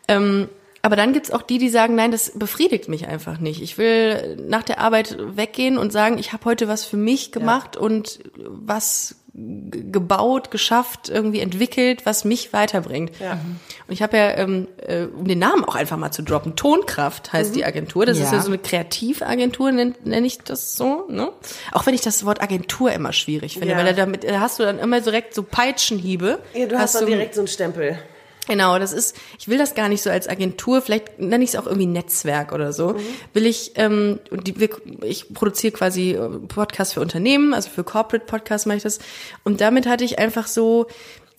[0.07, 0.49] Ähm,
[0.85, 3.63] aber dann gibt's auch die, die sagen, nein, das befriedigt mich einfach nicht.
[3.63, 7.77] Ich will nach der Arbeit weggehen und sagen, ich habe heute was für mich gemacht
[7.77, 13.19] und was gebaut, geschafft, irgendwie entwickelt, was mich weiterbringt.
[13.19, 13.33] Ja.
[13.33, 17.33] Und ich habe ja, ähm, äh, um den Namen auch einfach mal zu droppen, Tonkraft
[17.33, 18.07] heißt die Agentur.
[18.07, 18.37] Das ist Ja.
[18.39, 21.07] ja so eine Kreativagentur, nenne nenn ich das so.
[21.09, 21.33] Ne?
[21.73, 23.77] Auch wenn ich das Wort Agentur immer schwierig finde, Ja.
[23.77, 26.39] weil da damit da hast du dann immer direkt so Peitschenhiebe.
[26.55, 27.99] Ja, du hast dann direkt so einen Stempel.
[28.47, 31.57] Genau, das ist, ich will das gar nicht so als Agentur, vielleicht nenne ich es
[31.57, 32.91] auch irgendwie Netzwerk oder so.
[32.91, 32.99] Mhm.
[33.33, 34.55] Will ich, ähm, die,
[35.03, 38.99] ich produziere quasi äh, Podcasts für Unternehmen, also für Corporate Podcasts mache ich das.
[39.45, 40.87] Und damit hatte ich einfach so,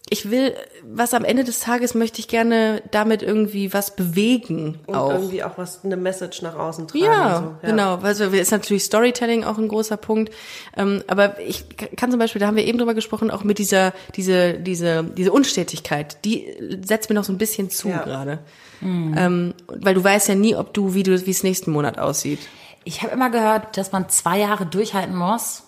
[0.10, 4.96] ich will, was am Ende des Tages möchte ich gerne damit irgendwie was bewegen Und
[4.96, 5.12] auch.
[5.12, 7.04] irgendwie auch was, eine Message nach außen tragen.
[7.06, 7.68] Ja, und so.
[7.68, 7.96] genau.
[7.96, 10.32] Also ist natürlich Storytelling auch ein großer Punkt.
[10.78, 11.66] Ähm, aber ich
[11.96, 15.32] kann zum Beispiel, da haben wir eben drüber gesprochen, auch mit dieser, diese, diese, diese
[15.32, 16.54] Unstetigkeit, die
[16.86, 18.04] setzt mir noch so ein bisschen zu Ja.
[18.04, 18.40] gerade.
[18.84, 22.40] Ähm, weil du weißt ja nie, ob du, wie du, wie es nächsten Monat aussieht.
[22.84, 25.64] Ich habe immer gehört, dass man zwei Jahre durchhalten muss,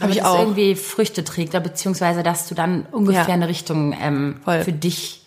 [0.00, 0.38] Damit ich auch.
[0.38, 3.34] irgendwie Früchte trägt, oder beziehungsweise dass du dann ungefähr Ja.
[3.34, 5.22] eine Richtung ähm, für dich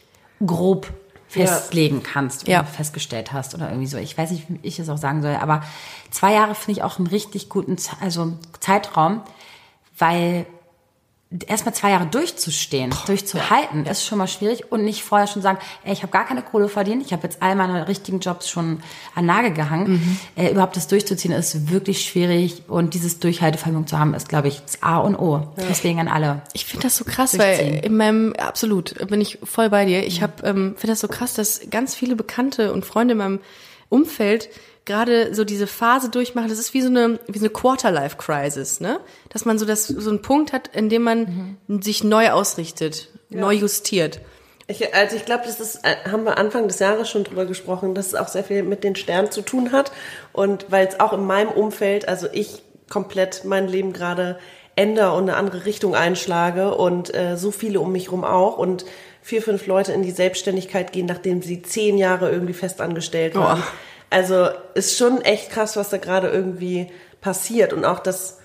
[0.46, 0.88] grob
[1.28, 2.60] festlegen kannst, Ja.
[2.60, 3.98] oder festgestellt hast oder irgendwie so.
[3.98, 5.64] Ich weiß nicht, wie ich es auch sagen soll, aber
[6.10, 9.22] zwei Jahre finde ich auch einen richtig guten also Zeitraum,
[9.98, 10.46] weil
[11.48, 15.94] erstmal zwei Jahre durchzustehen, durchzuhalten, ist schon mal schwierig und nicht vorher schon sagen, ey,
[15.94, 18.84] ich habe gar keine Kohle verdient, ich habe jetzt all meine richtigen Jobs schon
[19.16, 19.94] an Nagel gehangen.
[19.94, 20.18] Mhm.
[20.36, 24.62] Äh, überhaupt das durchzuziehen ist wirklich schwierig und dieses Durchhaltevermögen zu haben, ist, glaube ich,
[24.62, 25.48] das A und O.
[25.70, 26.42] Deswegen an alle.
[26.54, 30.06] Ich finde das so krass, weil in meinem, absolut, bin ich voll bei dir.
[30.06, 33.40] Ich habe, ähm, finde das so krass, dass ganz viele Bekannte und Freunde in meinem
[33.88, 34.50] Umfeld
[34.86, 36.50] gerade so diese Phase durchmachen.
[36.50, 39.00] Das ist wie so eine, wie so eine Quarter-Life-Crisis, ne?
[39.30, 43.54] Dass man so das, so einen Punkt hat, in dem man sich neu ausrichtet, neu
[43.54, 44.22] justiert.
[44.68, 47.94] Ich, also ich glaube, das ist, äh, haben wir Anfang des Jahres schon drüber gesprochen,
[47.94, 49.92] dass es auch sehr viel mit den Sternen zu tun hat.
[50.32, 54.40] Und weil es auch in meinem Umfeld, also ich komplett mein Leben gerade
[54.76, 58.86] ändere und eine andere Richtung einschlage und äh, so viele um mich rum auch und
[59.22, 63.62] vier, fünf Leute in die Selbstständigkeit gehen, nachdem sie zehn Jahre irgendwie festangestellt waren.
[63.62, 63.91] Oh.
[64.12, 68.38] Also ist schon echt krass, was da gerade irgendwie passiert und auch das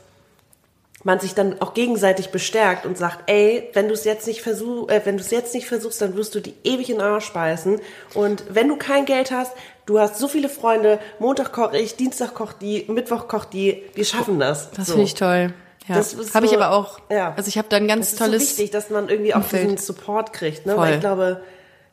[1.04, 4.88] man sich dann auch gegenseitig bestärkt und sagt, ey, wenn du es jetzt nicht versuch,
[4.88, 7.32] äh, wenn du es jetzt nicht versuchst, dann wirst du die ewig in den Arsch
[7.32, 7.80] beißen.
[8.14, 9.52] Und wenn du kein Geld hast,
[9.84, 14.04] du hast so viele Freunde, Montag koche ich, Dienstag kocht die, Mittwoch kocht die, wir
[14.04, 14.70] schaffen das.
[14.72, 14.92] Das So.
[14.94, 15.54] finde ich toll.
[15.86, 15.94] Ja.
[15.94, 16.98] Das ist Habe ich so- aber auch.
[17.08, 17.34] ja.
[17.36, 18.42] Also ich habe da ein ganz Das ist tolles.
[18.42, 19.62] so wichtig, dass man irgendwie auch Umfeld.
[19.64, 20.74] diesen Support kriegt, ne?
[20.74, 20.82] Voll.
[20.86, 21.40] Weil ich glaube,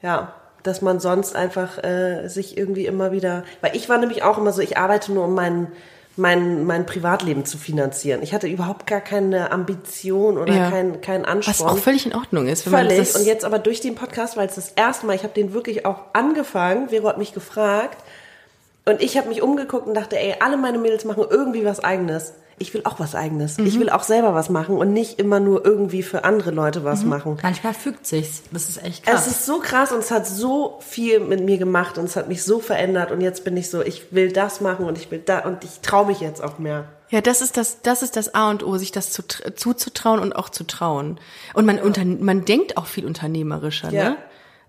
[0.02, 0.34] ja,
[0.64, 4.52] dass man sonst einfach äh, sich irgendwie immer wieder, weil ich war nämlich auch immer
[4.54, 5.68] so, ich arbeite nur um meinen
[6.16, 8.22] mein, mein Privatleben zu finanzieren.
[8.22, 10.70] Ich hatte überhaupt gar keine Ambition oder Ja.
[10.70, 11.70] keinen keinen Was Ansporn.
[11.72, 12.66] auch völlig in Ordnung ist.
[12.68, 13.00] Wenn man Völlig.
[13.12, 15.54] das Und jetzt aber durch den Podcast, weil es das erste Mal, ich habe den
[15.54, 17.98] wirklich auch angefangen, Vero hat mich gefragt
[18.86, 22.34] und ich habe mich umgeguckt und dachte, ey, alle meine Mädels machen irgendwie was eigenes.
[22.60, 23.58] Ich will auch was eigenes.
[23.58, 23.66] Mhm.
[23.66, 27.04] Ich will auch selber was machen und nicht immer nur irgendwie für andere Leute was
[27.04, 27.38] machen.
[27.42, 28.44] Manchmal fügt sich's.
[28.52, 29.28] Das ist echt krass.
[29.28, 32.28] Es ist so krass und es hat so viel mit mir gemacht und es hat
[32.28, 35.20] mich so verändert und jetzt bin ich so, ich will das machen und ich will
[35.26, 36.86] da und ich traue mich jetzt auch mehr.
[37.10, 40.20] Ja, das ist das, das ist das A und O, sich das zu, tr- zuzutrauen
[40.20, 41.20] und auch zu trauen.
[41.54, 44.10] Und man, unter, man denkt auch viel unternehmerischer, Ja.
[44.12, 44.18] ne?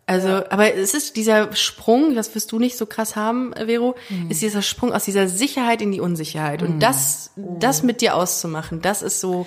[0.07, 3.95] Also, aber es ist dieser Sprung, das wirst du nicht so krass haben, Vero,
[4.29, 6.63] ist dieser Sprung aus dieser Sicherheit in die Unsicherheit.
[6.63, 9.47] Und das, das mit dir auszumachen, das ist so,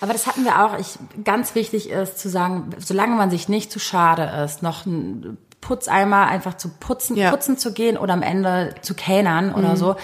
[0.00, 0.78] Aber das hatten wir auch.
[0.78, 5.38] Ich, ganz wichtig ist zu sagen, solange man sich nicht zu schade ist, noch einen
[5.60, 7.30] Putzeimer einfach zu putzen, Ja.
[7.30, 9.96] putzen zu gehen oder am Ende zu kellnern oder so,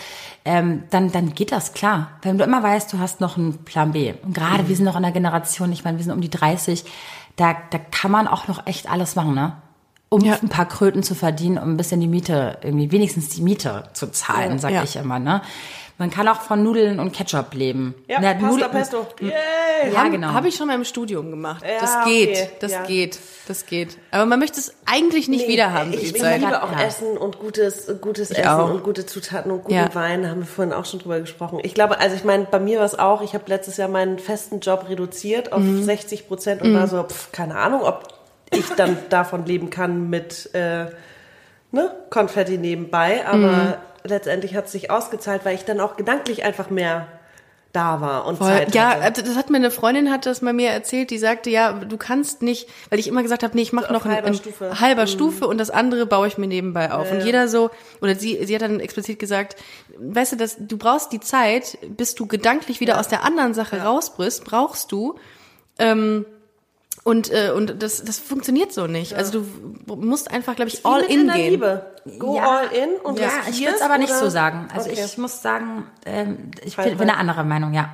[0.44, 2.10] ähm, dann, dann geht das klar.
[2.22, 4.14] Wenn du immer weißt, du hast noch einen Plan B.
[4.24, 6.84] Und gerade wir sind noch in der Generation, ich meine, wir sind um die 30,
[7.36, 9.52] da, da kann man auch noch echt alles machen, ne?
[10.12, 10.38] Um Ja.
[10.42, 14.08] ein paar Kröten zu verdienen, um ein bisschen die Miete, irgendwie wenigstens die Miete zu
[14.10, 14.82] zahlen, sag Ja.
[14.82, 15.42] ich immer, ne?
[15.98, 17.94] Man kann auch von Nudeln und Ketchup leben.
[18.08, 19.06] Ja, Na, Pasta Nudeln- Pesto.
[19.20, 19.30] Yay!
[19.92, 20.32] Ja, Habe genau.
[20.32, 21.62] hab ich schon mal im Studium gemacht.
[21.64, 22.82] Ja, das geht, okay, das ja.
[22.84, 23.98] geht, das geht.
[24.10, 26.82] Aber man möchte es eigentlich nicht Nee, wieder haben, ich, ich liebe auch Ja.
[26.82, 28.70] Essen und gutes, gutes Ich Essen auch.
[28.70, 29.94] und gute Zutaten und guten Ja.
[29.94, 30.22] Wein.
[30.24, 31.60] Da haben wir vorhin auch schon drüber gesprochen.
[31.62, 34.18] Ich glaube, also ich meine, bei mir war es auch, ich habe letztes Jahr meinen
[34.18, 35.84] festen Job reduziert auf Mhm.
[35.84, 38.08] 60 Prozent und war so, pf, keine Ahnung, ob
[38.52, 40.86] ich dann davon leben kann mit äh,
[41.72, 43.26] ne, Konfetti nebenbei.
[43.26, 43.74] Aber Mhm.
[44.04, 47.06] letztendlich hat es sich ausgezahlt, weil ich dann auch gedanklich einfach mehr
[47.72, 48.48] da war und Voll.
[48.48, 49.00] Zeit Ja, hatte.
[49.02, 51.96] also das hat mir eine Freundin hat das mal mir erzählt, die sagte, ja, du
[51.96, 54.64] kannst nicht, weil ich immer gesagt habe, nee, ich mache noch ein, halber ein Stufe.
[54.68, 54.80] Mhm.
[54.80, 57.10] halber Stufe und das andere baue ich mir nebenbei auf.
[57.10, 57.70] und jeder so,
[58.02, 59.56] oder sie, sie hat dann explizit gesagt,
[59.98, 63.80] weißt du, dass du brauchst die Zeit, bis du gedanklich wieder aus der anderen Sache
[63.80, 65.14] raus bist, brauchst du.
[65.78, 66.26] Ähm,
[67.04, 69.14] und, äh, und das, das funktioniert so nicht.
[69.14, 69.40] Also
[69.86, 71.50] du musst einfach, glaube ich, all in der gehen.
[71.50, 71.86] Liebe.
[72.18, 72.58] Go Ja.
[72.58, 74.68] all in und Ja, ich würde es aber nicht oder- so sagen.
[74.74, 75.02] Also Okay.
[75.04, 77.18] ich muss sagen, ähm, ich Halt, bin, bin halt.
[77.18, 77.90] eine andere Meinung, ja.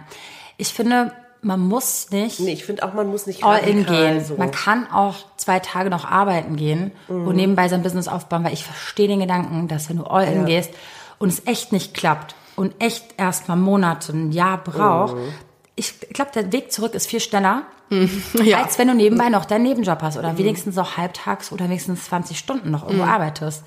[0.59, 4.25] Ich finde, man muss nicht Nee, ich finde auch, man muss nicht all in gehen.
[4.25, 4.35] So.
[4.37, 8.64] Man kann auch zwei Tage noch arbeiten gehen und nebenbei sein Business aufbauen, weil ich
[8.64, 10.71] verstehe den Gedanken, dass wenn du all in gehst
[11.18, 15.16] und es echt nicht klappt und echt erst mal Monate, ein Jahr braucht,
[15.77, 17.62] ich glaube, der Weg zurück ist viel schneller,
[18.35, 18.62] Ja.
[18.62, 22.38] als wenn du nebenbei noch deinen Nebenjob hast oder wenigstens noch halbtags oder wenigstens 20
[22.38, 23.62] Stunden noch irgendwo arbeitest.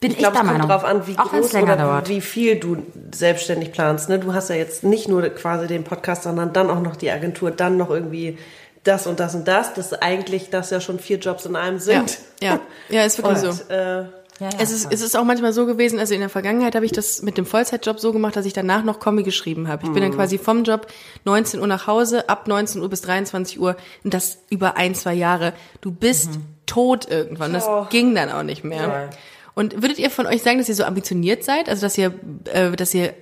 [0.00, 0.68] Bin ich, Ich glaube, der es kommt Meinung.
[0.70, 2.08] drauf an, wie auch wenn es groß länger oder dauert.
[2.08, 2.76] wie viel du
[3.12, 4.08] selbstständig planst.
[4.08, 4.18] Ne?
[4.18, 7.50] Du hast ja jetzt nicht nur quasi den Podcast, sondern dann auch noch die Agentur,
[7.50, 8.38] dann noch irgendwie
[8.84, 9.72] das und das und das.
[9.74, 12.18] Das ist eigentlich, dass ja schon vier Jobs in einem Ja, sind.
[12.42, 12.60] ja,
[12.90, 13.72] ja, ist wirklich Und, so.
[13.72, 14.04] äh,
[14.40, 16.84] Ja, ja, Es ist, es ist auch manchmal so gewesen, also in der Vergangenheit habe
[16.84, 19.84] ich das mit dem Vollzeitjob so gemacht, dass ich danach noch Kommi geschrieben habe.
[19.86, 20.16] Ich bin dann Mhm.
[20.16, 20.88] quasi vom Job
[21.24, 25.14] 19 Uhr nach Hause, ab 19 Uhr bis 23 Uhr und das über ein, zwei
[25.14, 25.52] Jahre.
[25.80, 26.30] Du bist
[26.66, 27.52] tot irgendwann.
[27.52, 27.86] Das Oh.
[27.90, 29.10] ging dann auch nicht mehr.
[29.54, 31.68] Und würdet ihr von euch sagen, dass ihr so ambitioniert seid?
[31.68, 32.12] Also dass ihr,
[32.52, 33.14] äh, dass ihr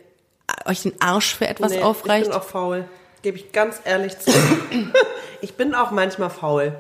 [0.65, 2.27] euch den Arsch für etwas nee, aufreicht?
[2.27, 2.85] Ich bin auch faul.
[3.21, 4.31] Gebe ich ganz ehrlich zu.
[5.43, 6.75] ich bin auch manchmal faul.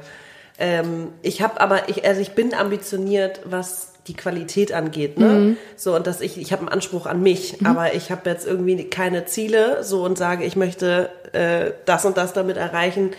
[0.58, 5.28] Ähm, ich habe aber, ich, also ich bin ambitioniert, was die Qualität angeht, ne?
[5.28, 5.56] Mhm.
[5.76, 8.84] So und dass ich, ich habe einen Anspruch an mich, aber ich habe jetzt irgendwie
[8.84, 13.10] keine Ziele, so und sage, ich möchte äh, das und das damit erreichen.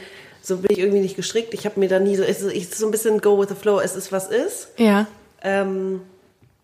[0.41, 1.53] So bin ich irgendwie nicht gestrickt.
[1.53, 3.55] Ich habe mir da nie so, es ist, ich so ein bisschen go with the
[3.55, 3.79] flow.
[3.79, 4.69] Es ist was ist.
[4.77, 5.07] ja.
[5.41, 6.01] Ähm,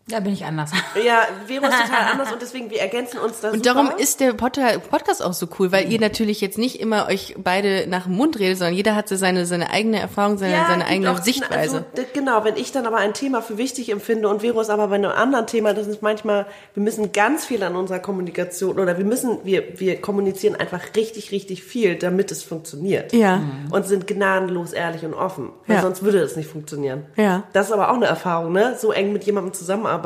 [0.09, 0.71] Da bin ich anders.
[1.05, 3.83] ja, Vero ist total anders und deswegen wir ergänzen uns da Und super.
[3.83, 7.35] darum ist der Pod- Podcast auch so cool, weil ihr natürlich jetzt nicht immer euch
[7.37, 10.79] beide nach dem Mund redet, sondern jeder hat so seine, seine eigene Erfahrung, seine, seine
[10.79, 11.85] gibt eigene auch- Sichtweise.
[11.95, 14.87] Also, genau, wenn ich dann aber ein Thema für wichtig empfinde und Vero ist aber
[14.87, 18.97] bei einem anderen Thema, das ist manchmal, wir müssen ganz viel an unserer Kommunikation oder
[18.97, 23.13] wir müssen, wir, wir kommunizieren einfach richtig, richtig viel, damit es funktioniert.
[23.13, 23.41] Ja.
[23.71, 25.81] Und sind gnadenlos ehrlich und offen, weil Ja.
[25.81, 27.05] sonst würde es nicht funktionieren.
[27.15, 27.43] Ja.
[27.53, 28.75] Das ist aber auch eine Erfahrung, ne?
[28.79, 29.98] So eng mit jemandem zusammenarbeiten,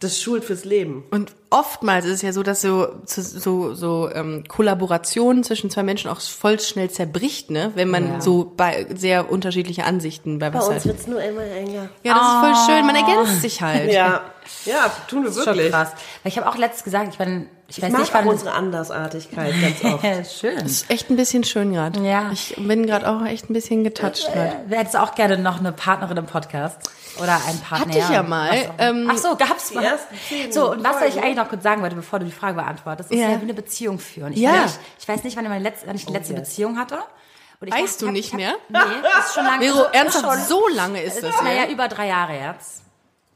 [0.00, 1.04] das schult fürs Leben.
[1.10, 6.10] Und oftmals ist es ja so, dass so so so, ähm, Kollaborationen zwischen zwei Menschen
[6.10, 7.72] auch voll schnell zerbricht, ne?
[7.76, 8.20] Wenn man Ja.
[8.20, 10.84] so bei sehr unterschiedliche Ansichten bei Bei was uns hat.
[10.84, 11.88] wird's nur immer enger.
[12.02, 12.86] Ja, das ist voll schön.
[12.86, 13.90] Man ergänzt sich halt.
[13.90, 14.20] Ja,
[14.66, 15.72] ja, tun wir Das ist schon wirklich.
[15.72, 15.92] krass.
[16.22, 18.28] Weil ich habe auch letztens gesagt, ich bin, ich, Ich weiß mag nicht, auch wann
[18.28, 20.40] unsere Andersartigkeit ganz oft.
[20.40, 20.58] Schön.
[20.58, 22.00] Ist echt ein bisschen schön gerade.
[22.06, 22.30] Ja.
[22.32, 24.56] Ich bin gerade auch echt ein bisschen getouched gerade.
[24.66, 26.78] Wer hättest auch gerne noch eine Partnerin im Podcast?
[27.20, 27.86] Oder einen Partner?
[27.86, 29.98] Hatte ich ja mal, ähm, Ach so, gab's mal.
[30.50, 31.18] So, und was ich Folgen.
[31.20, 33.30] eigentlich noch kurz sagen wollte, bevor du die Frage beantwortest, ist Ja.
[33.30, 34.34] ja, wie eine Beziehung führen.
[34.34, 34.50] Ich, Ja.
[34.52, 36.42] meine, ich, ich weiß nicht, wann ich, meine letzte, wann ich die letzte yes.
[36.42, 36.98] Beziehung hatte.
[37.58, 38.54] Und ich Weißt hab- du nicht ich hab, mehr?
[38.68, 39.64] Nee, das ist schon lange.
[39.64, 41.70] Vero, ernsthaft, schon, so lange ist das, Naja, ja?
[41.70, 42.82] über drei Jahre jetzt.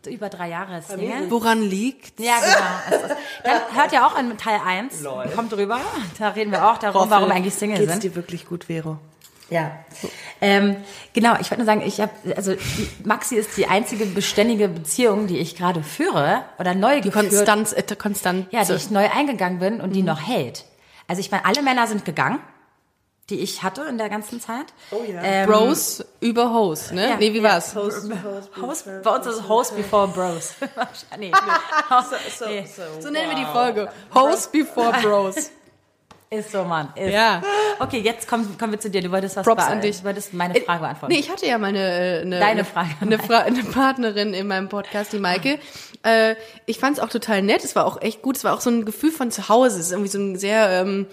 [0.07, 1.31] Über drei Jahre Single.
[1.31, 2.19] Woran liegt?
[2.21, 3.05] Ja, genau.
[3.05, 5.81] Ist, dann hört ja auch in Teil 1, kommt drüber,
[6.19, 8.05] da reden wir auch darum, warum wir eigentlich Single Geht's sind.
[8.05, 8.99] dir wirklich gut, Vero?
[9.51, 9.73] Ja.
[10.41, 10.77] Ähm,
[11.13, 15.27] genau, ich wollte nur sagen, ich habe, also die, Maxi ist die einzige beständige Beziehung,
[15.27, 17.31] die ich gerade führe oder neu geführt.
[17.31, 18.47] Konstanz, äh, Konstanz.
[18.53, 20.65] Ja, die ich neu eingegangen bin und die noch hält.
[21.09, 22.39] Also ich meine, alle Männer sind gegangen,
[23.31, 24.67] die ich hatte in der ganzen Zeit.
[24.91, 25.21] Oh ja.
[25.23, 27.11] Ähm, Bros über Host, ne?
[27.11, 27.45] ja, nee, wie ja.
[27.45, 27.75] war's?
[27.75, 30.55] Host, Host, Host, bei uns ist Host before Bros.
[31.19, 31.33] nee.
[31.89, 32.67] Host, so, nee.
[32.67, 32.83] so.
[33.01, 33.89] So nennen wir die Folge.
[34.15, 35.51] Host before Bros.
[36.33, 36.93] Ist so, Mann.
[36.95, 37.13] Ist.
[37.13, 37.43] Ja.
[37.81, 39.03] Okay, jetzt kommen, kommen wir zu dir.
[39.03, 39.99] Du wolltest was Props an dich.
[39.99, 41.13] Du wolltest meine Frage beantworten.
[41.13, 42.91] Nee, ich hatte ja meine äh, eine, Deine eine- Frage.
[43.01, 45.59] eine, Fra eine Partnerin in meinem Podcast, die Maike.
[46.05, 47.65] Äh, ich fand es auch total nett.
[47.65, 48.37] Es war auch echt gut.
[48.37, 49.81] Es war auch so ein Gefühl von zu Hause.
[49.81, 51.09] Es ist irgendwie so ein sehr ähm,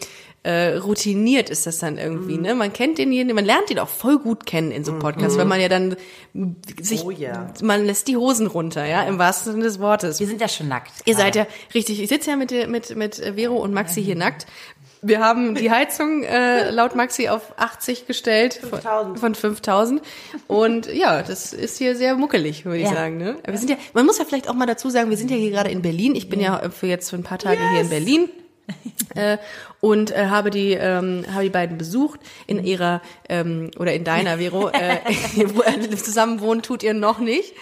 [0.47, 2.36] äh, routiniert ist das dann irgendwie.
[2.38, 2.41] Mhm.
[2.41, 5.38] Ne, man kennt denjenigen, man lernt ihn auch voll gut kennen in so einem Podcast,
[5.38, 5.95] weil man ja dann
[6.81, 7.51] sich, Oh ja.
[7.62, 10.19] man lässt die Hosen runter, ja, im wahrsten Sinne des Wortes.
[10.19, 10.91] wir sind ja schon nackt.
[11.05, 12.01] Ihr seid ja richtig.
[12.01, 14.45] Ich sitze ja mit mit mit Vero und Maxi hier nackt.
[15.01, 19.19] Wir haben die Heizung äh, laut Maxi auf 80 gestellt von- 5000.
[19.19, 20.01] von 5000
[20.47, 22.93] und ja, das ist hier sehr muckelig, würde ich Ja.
[22.95, 23.17] sagen.
[23.17, 23.36] Ne?
[23.45, 25.51] Wir sind ja, man muss ja vielleicht auch mal dazu sagen, wir sind ja hier
[25.51, 26.15] gerade in Berlin.
[26.15, 28.29] Ich bin ja für jetzt für ein paar Tage hier in Berlin
[29.15, 29.38] äh,
[29.80, 34.38] und äh, habe die ähm, habe die beiden besucht in ihrer ähm, oder in deiner
[34.38, 34.99] Vero äh,
[35.95, 37.53] zusammen wohnen tut ihr noch nicht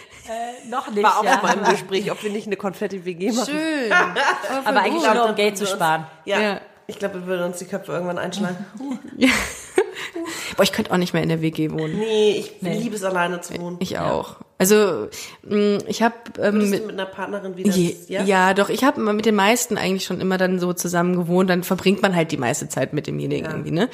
[0.70, 1.40] Noch nicht, War auch ja.
[1.42, 3.46] mal im Gespräch, ob wir nicht eine Konfetti-WG machen.
[3.46, 3.92] schön
[4.66, 6.08] Aber eigentlich nur, um Geld zu sparen.
[6.26, 6.42] Ja.
[6.42, 6.62] Ja.
[6.88, 8.66] Ich glaube, wir würden uns die Köpfe irgendwann einschlagen.
[10.56, 13.42] Boah, ich könnte auch nicht mehr in der WG wohnen Nee, ich liebe es alleine
[13.42, 13.78] zu wohnen.
[13.80, 14.38] Ich auch.
[14.58, 15.10] Also
[15.44, 17.72] mh, ich habe ähm, Bist mit, du mit einer Partnerin wieder?
[17.72, 18.54] je, ja?
[18.54, 21.50] doch, ich habe mit den meisten eigentlich schon immer dann so zusammen gewohnt.
[21.50, 23.90] Dann verbringt man halt die meiste Zeit mit demjenigen irgendwie, ne?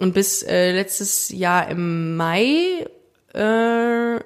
[0.00, 2.86] Und bis äh, letztes Jahr im Mai,
[3.32, 4.20] äh,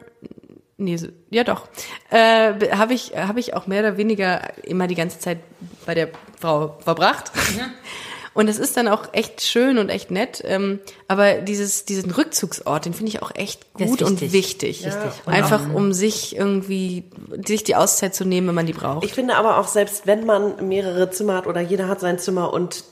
[0.79, 1.69] nee, so- ja doch,
[2.11, 5.38] äh, habe ich habe ich auch mehr oder weniger immer die ganze Zeit
[5.85, 6.09] bei der
[6.41, 7.31] Frau verbracht.
[8.35, 10.43] Und es ist dann auch echt schön und echt nett.
[10.45, 14.85] Ähm, aber dieses, diesen Rückzugsort, den finde ich auch echt gut und wichtig.
[15.27, 17.05] Und Einfach um sich irgendwie,
[17.45, 19.05] sich die Auszeit zu nehmen, wenn man die braucht.
[19.05, 22.53] Ich finde aber auch, selbst wenn man mehrere Zimmer hat oder jeder hat sein Zimmer
[22.53, 22.85] und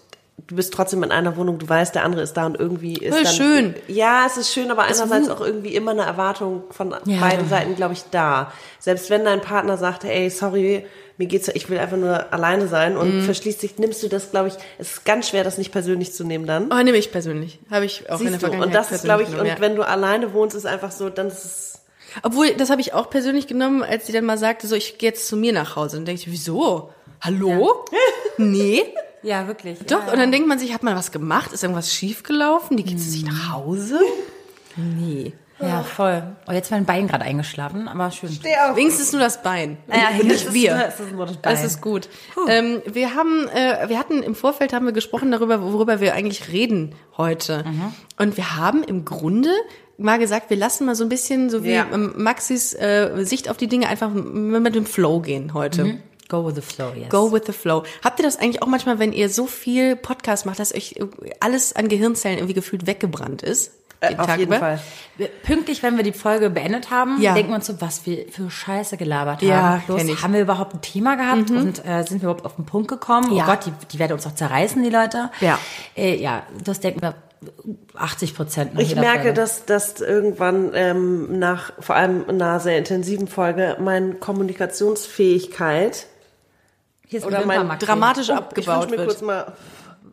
[0.48, 3.14] du bist trotzdem in einer Wohnung, du weißt, der andere ist da und irgendwie ist
[3.14, 3.74] Voll dann, schön.
[3.88, 7.94] Ja, es ist schön, aber einerseits auch irgendwie immer eine Erwartung von beiden Seiten, glaube
[7.94, 8.52] ich, da.
[8.78, 10.86] Selbst wenn dein Partner sagt, ey, sorry,
[11.18, 13.00] mir geht's, ich will einfach nur alleine sein Mhm.
[13.00, 16.12] und verschließt sich, nimmst du das, glaube ich, es ist ganz schwer, das nicht persönlich
[16.12, 16.70] zu nehmen dann.
[16.70, 17.58] Oh, nehme ich persönlich.
[17.70, 19.58] Habe ich auch in der Siehst du, Vergangenheit und das ist, glaube ich, persönlich und
[19.60, 21.80] genommen, wenn du alleine wohnst, ist einfach so, dann ist es,
[22.14, 22.20] ja.
[22.22, 25.08] Obwohl, das habe ich auch persönlich genommen, als sie dann mal sagte, so, ich gehe
[25.08, 25.96] jetzt zu mir nach Hause.
[25.96, 26.90] Und denke ich, wieso?
[27.22, 27.84] Hallo?
[28.36, 28.82] Nee?
[29.26, 29.78] Ja, wirklich.
[29.86, 30.12] Doch, Ja.
[30.12, 31.52] und dann denkt man sich, hat man was gemacht?
[31.52, 32.76] Ist irgendwas schiefgelaufen?
[32.76, 33.98] Die geht sie sich nach Hause?
[34.76, 35.32] Nee.
[35.58, 36.22] Ja, voll.
[36.46, 38.28] Oh, jetzt mein Bein gerade eingeschlafen, aber schön.
[38.74, 39.78] Wenigstens nur das Bein.
[39.88, 40.72] Ja, und nicht das wir.
[40.76, 41.54] Ist, das ist nur das Bein.
[41.54, 42.10] Das ist gut.
[42.46, 46.52] Ähm, wir haben, äh, wir hatten im Vorfeld haben wir gesprochen darüber, worüber wir eigentlich
[46.52, 47.64] reden heute.
[47.66, 47.94] Mhm.
[48.18, 49.48] Und wir haben im Grunde
[49.96, 51.86] mal gesagt, wir lassen mal so ein bisschen so wie Ja.
[51.90, 55.98] ähm, Maxis äh, Sicht auf die Dinge einfach mit dem Flow gehen heute.
[56.28, 57.08] Go with the flow, yes.
[57.08, 57.84] Go with the flow.
[58.02, 61.06] Habt ihr das eigentlich auch manchmal, wenn ihr so viel Podcast macht, dass euch äh,
[61.40, 63.72] alles an Gehirnzellen irgendwie gefühlt weggebrannt ist?
[64.00, 64.58] äh, Den auf Tag jeden über?
[64.58, 64.80] Fall.
[65.44, 67.32] Pünktlich, wenn wir die Folge beendet haben, Ja.
[67.34, 69.82] denken wir uns so, was wir für Scheiße gelabert Ja, haben.
[69.86, 70.14] Bloß, kenn ich.
[70.18, 70.22] Mhm.
[70.22, 73.32] haben wir überhaupt ein Thema gehabt und äh, sind wir überhaupt auf den Punkt gekommen?
[73.32, 73.44] Ja.
[73.44, 75.30] Oh Gott, die, die werden uns doch zerreißen, die Leute.
[75.40, 75.58] Ja.
[75.96, 77.14] Äh, ja, das denken wir
[77.94, 78.72] 80 Prozent.
[78.80, 86.06] Ich merke, dass, dass irgendwann ähm, nach vor allem einer sehr intensiven Folge meine Kommunikationsfähigkeit
[87.06, 87.78] Hier ist oder ein mein.
[87.78, 89.08] Dramatisch ich abgebaut wünsche mir wird.
[89.08, 89.52] kurz mal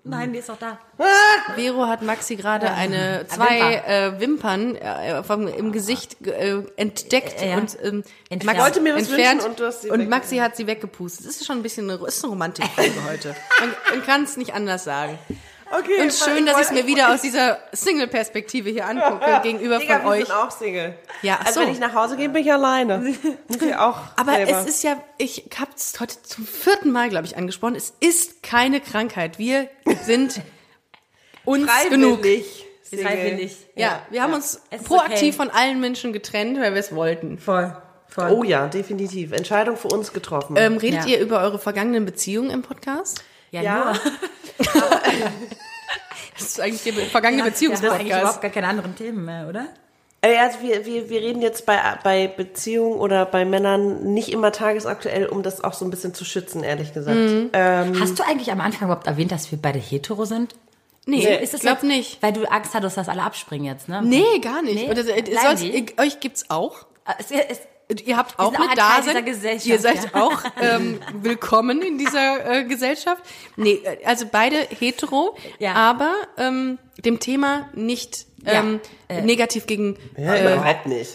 [0.06, 0.78] Nein, die ist doch da.
[1.56, 7.42] Vero hat Maxi gerade eine Ein zwei äh, Wimpern äh, vom, im Gesicht äh, entdeckt
[7.42, 7.56] Ja.
[7.58, 8.58] und ähm, Entfernt.
[8.58, 10.10] Ich wollte mir was entfernt wünschen und du hast sie und.
[10.10, 11.26] Maxi hat sie weggepustet.
[11.26, 13.36] Das ist schon ein bisschen eine, ist eine Romantikfolge heute.
[13.62, 15.18] Man, man kann es nicht anders sagen.
[15.80, 19.96] Okay, Und schön, dass ich es mir wieder aus dieser Single-Perspektive hier angucke gegenüber Digga,
[20.00, 20.26] von wir euch.
[20.28, 20.96] sind auch Single.
[21.24, 21.66] Ja, ach also so.
[21.66, 23.16] wenn ich nach Hause gehe, bin ich alleine.
[23.50, 24.52] Ich auch Aber selber.
[24.62, 27.76] es ist ja, ich habe es heute zum vierten Mal, glaube ich, angesprochen.
[27.76, 29.40] Es ist keine Krankheit.
[29.40, 29.68] Wir
[30.04, 30.42] sind
[31.46, 32.20] uns genug.
[32.20, 32.66] freiwillig.
[32.84, 33.06] Single.
[33.08, 33.58] Freiwillig.
[33.76, 35.32] Ja, wir haben uns Es proaktiv okay.
[35.34, 37.40] von allen Menschen getrennt, weil wir es wollten.
[37.40, 37.76] Voll.
[38.08, 38.30] Voll.
[38.32, 39.32] Oh ja, definitiv.
[39.32, 40.56] Entscheidung für uns getroffen.
[40.56, 41.08] Ähm, redet Ja.
[41.08, 43.24] ihr über eure vergangenen Beziehungen im Podcast?
[43.50, 43.94] ja, ja, nur.
[46.36, 48.22] Das ist eigentlich der vergangene Ja, das ist eigentlich Beziehungspodcast.
[48.22, 49.68] überhaupt gar keine anderen Themen mehr, oder?
[50.22, 54.52] Äh, also wir, wir, wir reden jetzt bei, bei Beziehungen oder bei Männern nicht immer
[54.52, 57.18] tagesaktuell, um das auch so ein bisschen zu schützen, ehrlich gesagt.
[57.18, 57.50] Mhm.
[57.54, 60.56] Ähm, Hast du eigentlich am Anfang überhaupt erwähnt, dass wir beide hetero sind?
[61.06, 62.24] Nee, Ist ich das glaube jetzt- nicht.
[62.24, 64.02] Weil du Angst hattest, dass alle abspringen jetzt, ne?
[64.04, 64.76] Nee, gar nicht.
[64.76, 64.90] Nee?
[64.90, 65.76] Oder, äh, sonst, die?
[65.78, 66.86] äh, euch gibt's auch?
[67.20, 67.60] Es, es,
[68.06, 69.26] Ihr habt auch mit da sein.
[69.64, 70.22] Ihr seid ja.
[70.24, 73.24] auch ähm, willkommen in dieser äh, Gesellschaft.
[73.56, 75.74] Nee, äh, also beide hetero, Ja.
[75.74, 81.12] aber ähm, dem Thema nicht ähm, negativ gegen Ja, äh, überhaupt nicht.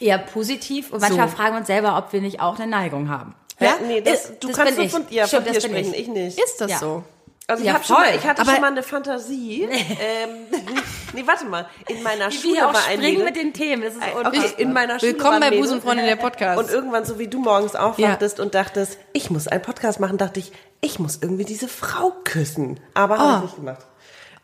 [0.00, 1.36] Eher positiv und manchmal So.
[1.36, 3.34] fragen wir uns selber, ob wir nicht auch eine Neigung haben.
[3.60, 3.66] Ja?
[3.68, 4.92] Ja, nee, das, Ist- du das kannst nur ich.
[4.92, 6.00] von, ja, Stimmt, von das dir sprechen, ich.
[6.00, 6.38] ich, nicht.
[6.38, 6.78] Ist das Ja.
[6.78, 7.04] so?
[7.50, 9.62] Also ich, Ja, hab schon mal, ich hatte schon mal eine Fantasie.
[9.70, 10.30] ähm,
[11.14, 11.66] nee, warte mal.
[11.88, 13.82] In meiner Wie Schule wir auch war ein Mädel- mit den Themen.
[13.82, 14.58] Das ist Okay, unfassbar.
[14.60, 15.50] in meiner Schule Willkommen bei.
[15.56, 16.58] Busenfreundin der Podcast.
[16.58, 20.40] Und irgendwann, so wie du morgens aufwachtest und dachtest, ich muss einen Podcast machen, dachte
[20.40, 22.78] ich, ich muss irgendwie diese Frau küssen.
[22.92, 23.18] Aber Ah.
[23.18, 23.86] habe ich nicht gemacht.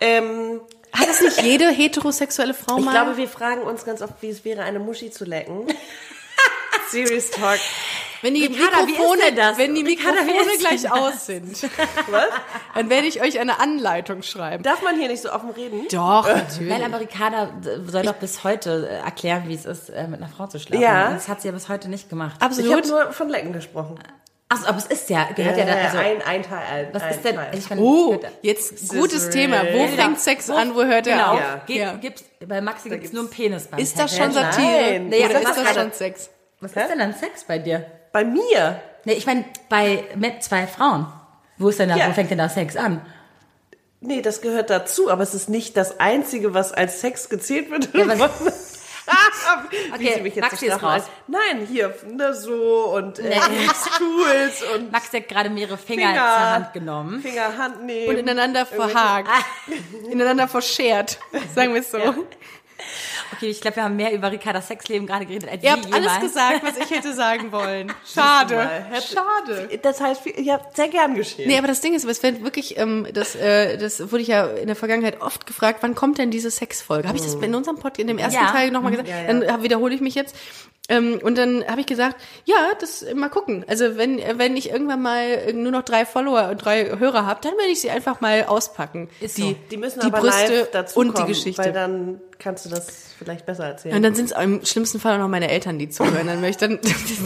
[0.01, 0.61] Ähm,
[0.93, 2.93] Hat das nicht jede heterosexuelle Frau ich mal?
[2.93, 5.67] glaube, wir fragen uns ganz oft, wie es wäre, eine Muschi zu lecken.
[6.91, 7.59] Serious Talk.
[8.25, 9.59] Wenn die Ricarda, wie ist Mikrofone, denn das?
[9.59, 11.63] wenn die Ricarda, Mikrofone gleich aus sind,
[12.11, 12.25] Was?
[12.75, 14.63] dann werde ich euch eine Anleitung schreiben.
[14.63, 15.87] Darf man hier nicht so offen reden?
[15.93, 16.73] Doch, natürlich.
[16.73, 17.51] Nein, aber Ricarda
[17.87, 20.83] soll doch bis heute äh, erklären, wie es ist, äh, mit einer Frau zu schlafen.
[20.83, 21.13] Ja.
[21.13, 22.37] Das hat sie ja bis heute nicht gemacht.
[22.39, 22.87] Ich habe Absolut.
[22.89, 23.99] nur von Lecken gesprochen.
[24.49, 26.87] Achso, aber es ist ja, gehört ja, da, also, ein, ein Teil.
[26.87, 27.59] Ein, was ein ist denn, Teil.
[27.59, 29.63] ich meine, Oh, jetzt gutes Thema.
[29.73, 29.89] Wo Ja.
[29.89, 31.41] fängt Sex an, wo hört er genau, auf?
[31.69, 31.75] Ja.
[31.77, 31.93] Ja.
[31.95, 34.67] gibt's, bei Maxi gibt es nur einen Penis beim Ist das schon Satire?
[34.93, 35.09] Nein.
[35.09, 36.31] Nee, Oder aber ist das schon Sex?
[36.61, 37.85] Was ist denn dann Sex bei dir?
[38.15, 38.81] Bei mir?
[39.05, 41.07] Nee, ich meine, bei mit zwei Frauen.
[41.59, 42.09] Wo ist denn da, Ja.
[42.09, 43.05] wo fängt denn da Sex an?
[44.01, 47.93] Nee, das gehört dazu, aber es ist nicht das Einzige, was als Sex gezählt wird.
[47.93, 48.31] Ja, was-
[49.69, 51.01] Wie Okay, sie mich jetzt Maxi ist strafen.
[51.03, 51.11] raus.
[51.27, 53.69] Nein, hier, ne, so und äh, Nee.
[53.95, 56.21] Stools und Max hat gerade mehrere Finger, Finger.
[56.21, 57.21] zur Hand genommen.
[57.21, 58.09] Finger, Hand nehmen.
[58.11, 59.29] Und ineinander verhakt.
[60.11, 61.19] ineinander verschert.
[61.55, 61.99] Sagen wir es so.
[63.33, 66.05] Okay, ich glaube, wir haben mehr über Ricardas Sexleben gerade geredet als Ihr habt alles
[66.13, 66.21] jemals.
[66.21, 67.93] gesagt, was ich hätte sagen wollen.
[68.07, 68.69] Schade.
[69.13, 69.69] Schade.
[69.83, 71.49] Das heißt, ich habe sehr gern geschehen.
[71.49, 74.45] Nee, aber das Ding ist, es wird wirklich, ähm, das, äh, das wurde ich ja
[74.47, 77.09] in der Vergangenheit oft gefragt, wann kommt denn diese Sexfolge?
[77.09, 78.51] Habe ich das in unserem Podcast, in dem ersten Ja.
[78.51, 79.09] Teil nochmal gesagt?
[79.27, 80.37] Dann äh, wiederhole ich mich jetzt.
[80.89, 83.65] Ähm, und dann habe ich gesagt, ja, das äh, mal gucken.
[83.69, 87.41] Also wenn äh, wenn ich irgendwann mal nur noch drei Follower und drei Hörer habe,
[87.43, 89.09] dann werde ich sie einfach mal auspacken.
[89.19, 89.57] Ist die, so.
[89.71, 91.63] die müssen die aber Brüste live dazu und kommen, die Geschichte.
[91.65, 92.87] weil dann kannst du das
[93.19, 93.97] vielleicht besser erzählen.
[93.97, 96.27] und dann sind es im schlimmsten Fall auch noch meine Eltern, die zuhören.
[96.27, 96.79] Dann möchte dann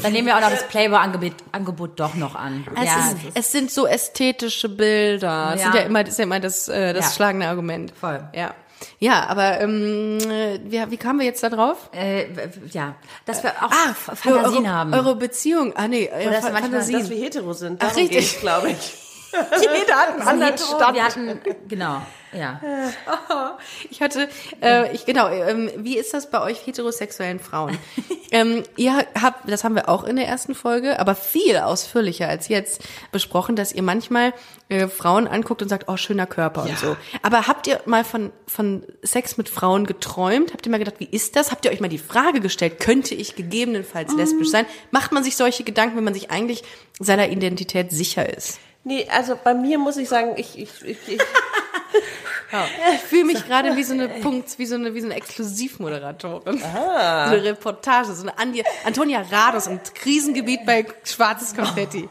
[0.03, 2.67] Dann nehmen wir auch noch das Playboy-Angebot Angebot doch noch an.
[2.77, 5.51] Es, ja, ist, es sind so ästhetische Bilder.
[5.53, 5.73] Das Ja.
[5.73, 7.11] sind ja immer, das ist ja immer das, äh, das Ja.
[7.13, 7.93] schlagende Argument.
[8.01, 8.27] Voll.
[8.35, 8.55] Ja.
[9.01, 11.91] Ja, aber ähm, äh, wie, wie kamen wir jetzt da drauf?
[11.93, 12.27] äh,
[12.71, 12.95] ja,
[13.27, 14.35] dass wir auch Ah, Fantasien
[14.67, 14.95] eure, haben.
[14.95, 15.73] Eure Beziehung.
[15.75, 17.01] Ah nee, eure dass manchmal- Fantasien.
[17.01, 18.19] dass wir hetero sind, Ach, darum richtig.
[18.31, 19.08] geht's, glaube ich.
[19.33, 20.95] Jeder hat einen anderen hetero, Stand.
[20.95, 22.01] wir hatten, genau,
[22.33, 22.61] ja.
[23.91, 24.29] Ich hatte,
[24.63, 27.79] äh, ich genau, ähm, wie ist das bei euch heterosexuellen Frauen?
[28.31, 32.49] ähm, ihr habt, das haben wir auch in der ersten Folge, aber viel ausführlicher als
[32.49, 34.33] jetzt besprochen, dass ihr manchmal
[34.69, 36.97] äh, Frauen anguckt und sagt, oh, schöner Körper und so.
[37.23, 40.53] Aber habt ihr mal von, von Sex mit Frauen geträumt?
[40.53, 41.51] Habt ihr mal gedacht, wie ist das?
[41.51, 44.67] Habt ihr euch mal die Frage gestellt, könnte ich gegebenenfalls lesbisch sein?
[44.91, 46.63] Macht man sich solche Gedanken, wenn man sich eigentlich
[46.99, 48.61] seiner Identität sicher ist?
[48.89, 51.21] Nee, also bei mir muss ich sagen, ich, ich, ich, ich
[52.95, 56.59] Ich fühle mich gerade wie so eine Punkt, wie so eine, wie so eine Exklusivmoderatorin.
[56.59, 62.09] So eine Reportage, so eine Andi, Antonia Rados im Krisengebiet bei Schwarzes Konfetti.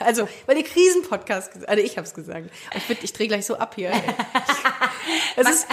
[0.00, 2.50] Also, weil ihr Krisenpodcast, also ich hab's gesagt.
[2.76, 3.90] Ich, bin- ich drehe gleich so ab hier.
[5.36, 5.66] Es ist,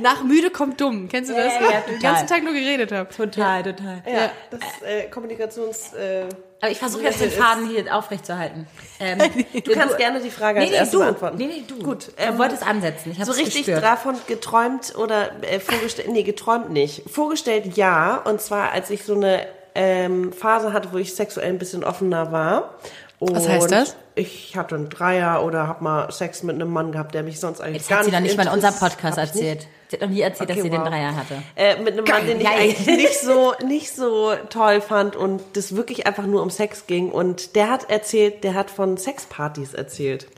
[0.00, 1.08] nach müde kommt dumm.
[1.08, 1.52] Kennst du das?
[1.54, 3.14] Ja, ja, Den ganzen Tag nur geredet habe.
[3.14, 4.02] Total, total.
[4.10, 5.92] ja, das äh, Kommunikations...
[5.92, 6.24] Äh,
[6.62, 8.68] Aber ich versuche jetzt den Faden hier aufrechtzuerhalten.
[9.00, 9.18] Ähm,
[9.64, 11.02] du kannst gerne die Frage als nee, nee, erste du.
[11.02, 11.36] beantworten.
[11.36, 11.76] Nee, nee, du.
[11.82, 13.16] Gut, du ähm, wolltest ansetzen.
[13.20, 13.82] So richtig gespürt.
[13.82, 17.02] davon geträumt oder äh, vorgestellt, nee, geträumt nicht.
[17.10, 19.44] Vorgestellt ja, und zwar als ich so eine
[19.74, 22.76] ähm, Phase hatte, wo ich sexuell ein bisschen offener war.
[23.18, 23.96] Und Was heißt das?
[24.14, 27.60] Ich hatte einen Dreier oder habe mal Sex mit einem Mann gehabt, der mich sonst
[27.60, 29.66] eigentlich Jetzt gar hat sie nicht noch nicht mal in unserem Podcast erzählt.
[29.92, 30.88] Sie hat noch nie erzählt, dass Okay, sie den wow.
[30.88, 31.42] Dreier hatte.
[31.54, 35.76] Äh, mit einem Mann, den ich eigentlich nicht so, nicht so toll fand und das
[35.76, 37.10] wirklich einfach nur um Sex ging.
[37.10, 40.28] Und der hat erzählt, der hat von Sexpartys erzählt.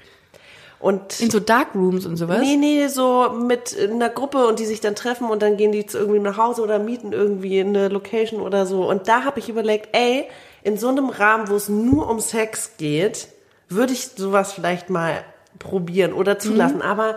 [0.80, 2.40] Und In so Darkrooms und sowas?
[2.40, 5.86] Nee, nee, so mit einer Gruppe und die sich dann treffen und dann gehen die
[5.86, 8.88] zu irgendwie nach Hause oder mieten irgendwie eine Location oder so.
[8.88, 10.26] Und da habe ich überlegt, ey,
[10.64, 13.28] in so einem Rahmen, wo es nur um Sex geht,
[13.68, 15.22] würde ich sowas vielleicht mal
[15.60, 16.82] probieren oder zulassen.
[16.82, 17.16] Aber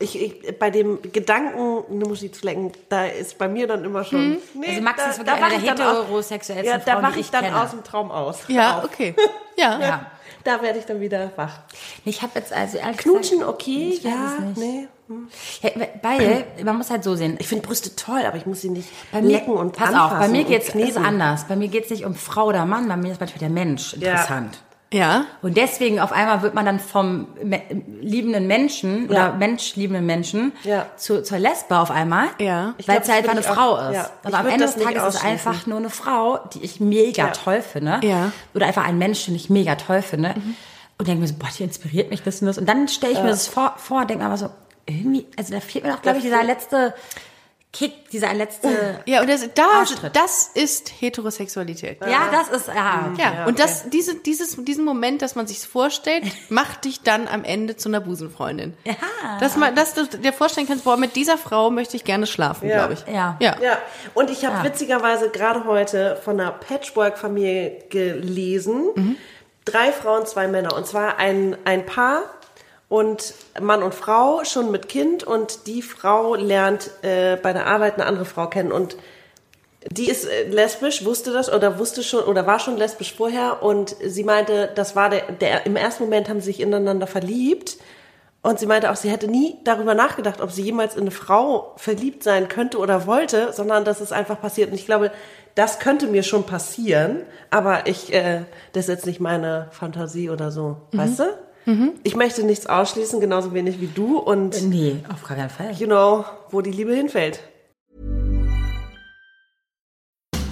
[0.00, 4.04] ich, ich, bei dem Gedanken, eine Muschi zu lecken, da ist bei mir dann immer
[4.04, 4.38] schon.
[4.54, 7.14] Nee, Also Max da, ist wirklich da einer der dann aus- heterosexuellsten Ja, da wache
[7.14, 7.60] ich ich dann kenne.
[7.62, 8.40] aus dem Traum aus.
[8.48, 8.84] Ja, Auf.
[8.84, 9.14] okay.
[9.56, 9.80] Ja.
[9.80, 10.06] Ja.
[10.44, 11.58] Da werde ich dann wieder wach.
[12.04, 14.86] Ich habe jetzt also ehrlich Knutschen, gesagt, okay, ich ja, es nee.
[15.62, 15.70] Ja,
[16.02, 17.36] weil, man muss halt so sehen.
[17.40, 20.14] Ich finde Brüste toll, aber ich muss sie nicht Bei mir, lecken und pass anfassen
[20.14, 21.04] auf, bei mir ist kneten.
[21.04, 21.44] anders.
[21.48, 24.54] Bei mir geht's nicht um Frau oder Mann, bei mir ist manchmal der Mensch interessant.
[24.54, 24.60] Ja.
[25.42, 27.60] Und deswegen auf einmal wird man dann vom me
[28.00, 29.28] liebenden Menschen Ja.
[29.28, 30.86] oder menschliebenden Menschen Ja.
[30.96, 32.28] zu, zur Lesbe auf einmal.
[32.38, 32.74] Ja.
[32.86, 33.94] Weil es halt einfach eine auch- Frau ist.
[33.96, 34.10] ja.
[34.24, 37.30] Aber am Ende des Tages ist es einfach nur eine Frau, die ich mega Ja.
[37.32, 38.00] toll finde.
[38.02, 38.32] Ja.
[38.54, 40.34] Oder einfach ein Mensch, den ich mega toll finde.
[40.96, 42.56] Und denke mir so, boah, die inspiriert mich das und das.
[42.58, 44.48] Und dann stelle ich mir das vor, vor denke mir aber so,
[44.86, 46.94] irgendwie, also da fehlt mir doch, glaube ich, dieser letzte
[47.70, 49.02] Kick, dieser letzte...
[49.04, 51.98] Ja, und das, da, das ist Heterosexualität.
[52.00, 53.10] Ja, das ist, ja.
[53.12, 53.22] okay.
[53.22, 57.44] Ja, und das, diese, dieses, diesen Moment, dass man sich vorstellt, macht dich dann am
[57.44, 58.74] Ende zu einer Busenfreundin.
[58.84, 58.94] Ja.
[59.38, 62.68] Dass man, dass du dir vorstellen kannst, boah, mit dieser Frau möchte ich gerne schlafen,
[62.68, 62.86] Ja.
[62.86, 63.14] glaube ich.
[63.14, 63.36] Ja.
[63.38, 63.56] Ja.
[63.62, 63.78] Ja,
[64.14, 69.18] und ich habe witzigerweise gerade heute von einer Patchwork-Familie gelesen.
[69.66, 70.74] Drei Frauen, zwei Männer.
[70.74, 72.22] Und zwar ein, ein Paar
[72.88, 75.24] und Mann und Frau, schon mit Kind.
[75.24, 78.72] Und die Frau lernt äh, bei der Arbeit eine andere Frau kennen.
[78.72, 78.96] Und
[79.90, 83.62] die ist äh, lesbisch, wusste das oder wusste schon oder war schon lesbisch vorher.
[83.62, 87.76] Und sie meinte, das war der, der im ersten Moment haben sie sich ineinander verliebt.
[88.40, 91.74] Und sie meinte auch, sie hätte nie darüber nachgedacht, ob sie jemals in eine Frau
[91.76, 94.70] verliebt sein könnte oder wollte, sondern dass es einfach passiert.
[94.70, 95.10] Und ich glaube,
[95.56, 100.52] das könnte mir schon passieren, aber ich, äh, das ist jetzt nicht meine Fantasie oder
[100.52, 101.24] so, weißt du?
[101.68, 101.92] Mhm.
[102.02, 105.72] Ich möchte nichts ausschließen, genauso wenig wie du und Nee, auf gar keinen Fall.
[105.72, 107.40] you know, wo die Liebe hinfällt.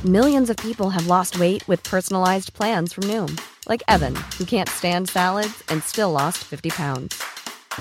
[0.04, 3.34] Millions of people have lost weight with personalized plans from Noom,
[3.66, 7.14] like Evan, who can't stand salads and still lost 50 pounds.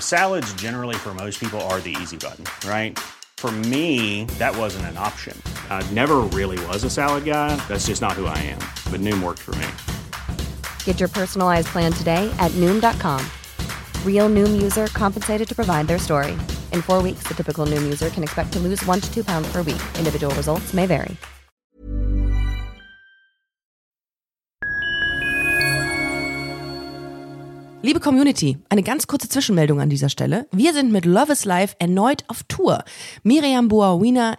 [0.00, 2.98] Salads, generally, for most people, are the easy button, right?
[3.36, 5.36] For me, that wasn't an option.
[5.68, 7.54] I never really was a salad guy.
[7.68, 8.60] That's just not who I am.
[8.90, 9.66] But Noom worked for me.
[10.86, 13.20] Get your personalized plan today at Noom.com.
[14.04, 16.32] Real Noom user compensated to provide their story.
[16.72, 19.52] In four weeks, the typical Noom user can expect to lose one to two pounds
[19.52, 19.82] per week.
[19.98, 21.16] Individual results may vary.
[27.86, 30.46] Liebe Community, eine ganz kurze Zwischenmeldung an dieser Stelle.
[30.50, 32.82] Wir sind mit Love is Life erneut auf Tour.
[33.22, 34.38] Miriam Boawina,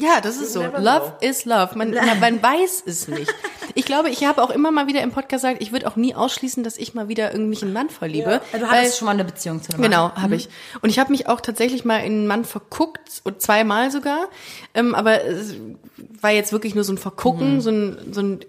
[0.00, 0.62] Ja, das ist so.
[0.62, 1.70] Love is love.
[1.76, 1.90] Man,
[2.20, 3.34] man, weiß es nicht.
[3.74, 6.14] Ich glaube, ich habe auch immer mal wieder im Podcast gesagt, ich würde auch nie
[6.14, 8.40] ausschließen, dass ich mal wieder irgendwie einen Mann verliebe.
[8.52, 9.90] Du weil- hattest schon mal eine Beziehung zu einem Mann.
[9.90, 10.48] Genau, habe ich.
[10.82, 14.28] Und ich habe mich auch tatsächlich mal in einen Mann verguckt, zweimal sogar.
[14.74, 15.56] Ähm, aber es
[16.20, 18.40] war jetzt wirklich nur so ein Vergucken, so ein, so ein,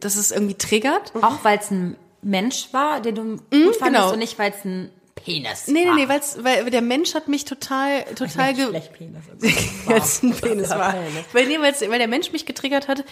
[0.00, 1.12] dass es irgendwie triggert.
[1.20, 4.12] Auch weil es ein Mensch war, den du gut fandest genau.
[4.12, 7.44] und nicht, weil es ein Penis Nee, nee, nee, weil's, weil der Mensch hat mich
[7.44, 9.22] total, total ge Schlecht Penis.
[9.86, 10.94] als ein Penis war.
[11.32, 13.04] Weil, nee, weil's, weil der Mensch mich getriggert hat.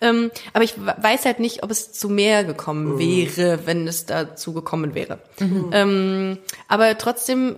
[0.00, 4.52] Ähm, aber ich weiß halt nicht, ob es zu mehr gekommen wäre, wenn es dazu
[4.52, 5.18] gekommen wäre.
[5.40, 6.38] Ähm,
[6.68, 7.56] aber trotzdem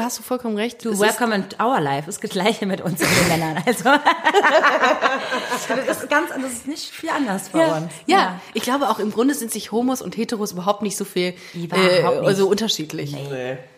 [0.00, 0.84] hast du vollkommen recht.
[0.84, 2.08] Du, welcome in our life.
[2.08, 3.62] Ist das Gleiche mit uns und den Männern.
[3.66, 3.84] Also,
[5.86, 7.92] das ist ganz, das ist nicht viel anders bei Ja, uns.
[8.06, 8.40] ja.
[8.54, 11.88] ich glaube auch im Grunde sind sich Homos und Heteros überhaupt nicht so viel Überhaupt
[11.88, 12.26] äh, nicht.
[12.26, 13.12] also unterschiedlich.
[13.12, 13.26] Nee,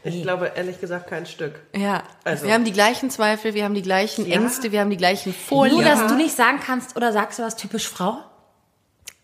[0.04, 1.54] ich glaube ehrlich gesagt kein Stück.
[1.74, 4.36] Ja, Also- wir haben die gleichen Zweifel, wir haben die gleichen Ja.
[4.36, 5.74] Ängste, wir haben die gleichen Folien.
[5.76, 8.18] Nur, dass du nicht sagen kannst, oder sagst du was typisch Frau?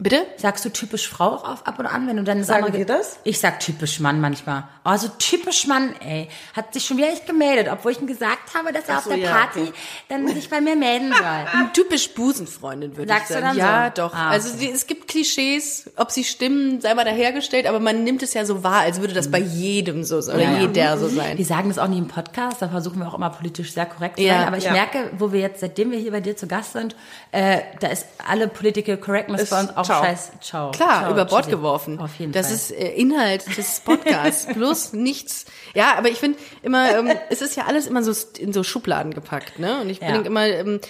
[0.02, 0.26] Bitte?
[0.38, 3.18] Sagst du typisch Frau auch auf, ab und an, wenn du dann Sagen wir das?
[3.22, 4.64] Ich sag typisch Mann manchmal.
[4.82, 6.28] Also typisch Mann, ey.
[6.56, 9.04] Hat sich schon wieder nicht gemeldet, obwohl ich ihm gesagt habe, dass er Ach auf
[9.04, 9.72] so, der ja, Party okay.
[10.08, 11.68] dann sich bei mir melden soll.
[11.74, 13.46] Typisch Busenfreundin, würde ich Sagst du sagen.
[13.48, 14.02] dann ja, so?
[14.02, 14.14] doch.
[14.14, 18.22] Ah, Also die, es gibt Klischees, ob sie stimmen, sei mal dahergestellt, aber man nimmt
[18.22, 20.60] es ja so wahr, als würde das bei jedem so sein oder Ja, ja.
[20.62, 21.36] jeder so sein.
[21.36, 24.16] Wir sagen das auch nie im Podcast, da versuchen wir auch immer politisch sehr korrekt
[24.16, 24.46] zu Ja, sein.
[24.48, 24.72] Aber ich ja.
[24.72, 26.96] merke, wo wir jetzt, seitdem wir hier bei dir zu Gast sind,
[27.32, 30.04] äh, da ist alle Political Correctness Ist bei uns auch ciao.
[30.04, 30.32] scheiß.
[30.40, 30.70] Ciao.
[30.72, 31.50] Klar, ciao, über Bord tschüssi.
[31.56, 32.00] geworfen.
[32.00, 32.54] Auf jeden das Fall.
[32.56, 34.46] ist äh, Inhalt des Podcasts.
[34.52, 35.44] Plus nichts.
[35.74, 39.12] Ja, aber ich finde immer, ähm, es ist ja alles immer so in so Schubladen
[39.14, 39.80] gepackt, ne?
[39.80, 40.12] Und ich Ja.
[40.12, 40.80] denke immer, ähm,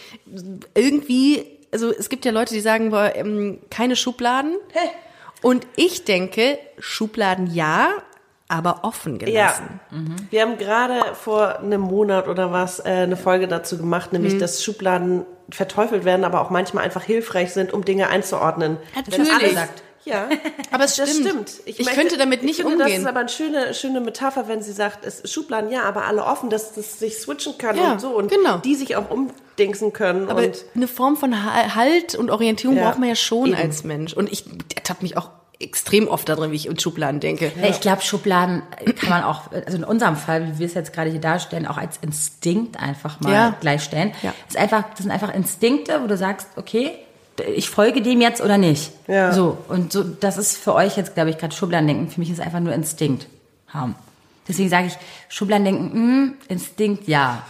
[0.75, 4.57] irgendwie, also es gibt ja Leute, die sagen, boah, ähm, keine Schubladen.
[5.43, 7.89] Und ich denke, Schubladen ja,
[8.51, 9.81] aber offen Ja, gelassen.
[10.31, 14.63] wir haben gerade vor einem Monat oder was äh, eine Folge dazu gemacht, nämlich dass
[14.65, 18.77] Schubladen verteufelt werden, aber auch manchmal einfach hilfreich sind, um Dinge einzuordnen.
[18.95, 19.33] Natürlich.
[19.33, 19.55] Alles,
[20.05, 20.29] Ja,
[20.73, 21.51] Aber es das stimmt.
[21.51, 21.53] stimmt.
[21.67, 23.03] Ich könnte damit nicht ich finde, umgehen.
[23.03, 26.05] Das ist aber eine schöne, schöne Metapher, wenn sie sagt, es ist Schubladen, ja, aber
[26.07, 28.59] alle offen, dass das sich switchen kann Ja, und so und genau.
[28.59, 30.29] die sich auch umdingsen können.
[30.31, 33.57] Aber und eine Form von Ha- Halt und Orientierung Ja, braucht man ja schon eben.
[33.57, 34.15] als Mensch.
[34.15, 34.45] Und ich
[34.75, 35.29] ertappe mich auch
[35.61, 37.53] extrem oft darin, wie ich in Schubladen denke.
[37.61, 38.63] Ja, Ich glaube, Schubladen
[38.99, 41.77] kann man auch, also in unserem Fall, wie wir es jetzt gerade hier darstellen, auch
[41.77, 43.57] als Instinkt einfach mal Ja.
[43.61, 44.13] gleichstellen.
[44.23, 44.33] Ja.
[44.47, 46.93] Das, ist einfach, das sind einfach Instinkte, wo du sagst, okay,
[47.55, 48.91] ich folge dem jetzt oder nicht.
[49.07, 49.33] Ja.
[49.33, 52.09] So, und so, das ist für euch jetzt, glaube ich, gerade Schubladendenken.
[52.11, 53.27] Für mich ist es einfach nur Instinkt
[53.69, 53.95] haben.
[54.49, 54.95] Deswegen sage ich,
[55.29, 57.43] Schubladendenken, mh, Instinkt, ja.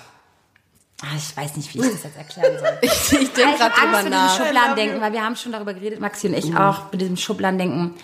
[1.03, 2.69] Ah, ich weiß nicht, wie ich das jetzt erklären soll.
[2.83, 4.33] Ich, ich denke Ich gerade drüber Angst nach.
[4.33, 7.95] diesem Schubladendenken, weil wir haben schon darüber geredet, Maxi und ich auch, mit diesem Schubladendenken.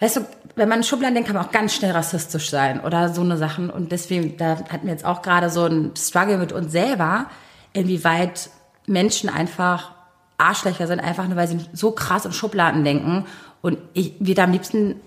[0.00, 0.26] Weißt du,
[0.56, 3.70] wenn man Schubladen denkt, kann man auch ganz schnell rassistisch sein oder so eine Sachen.
[3.70, 7.26] Und deswegen, da hatten wir jetzt auch gerade so ein Struggle mit uns selber,
[7.72, 8.50] inwieweit
[8.86, 9.92] Menschen einfach
[10.38, 13.26] Arschlöcher sind, einfach nur, weil sie so krass in Schubladen denken.
[13.60, 15.00] Und ich, wir da am liebsten,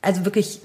[0.00, 0.60] also wirklich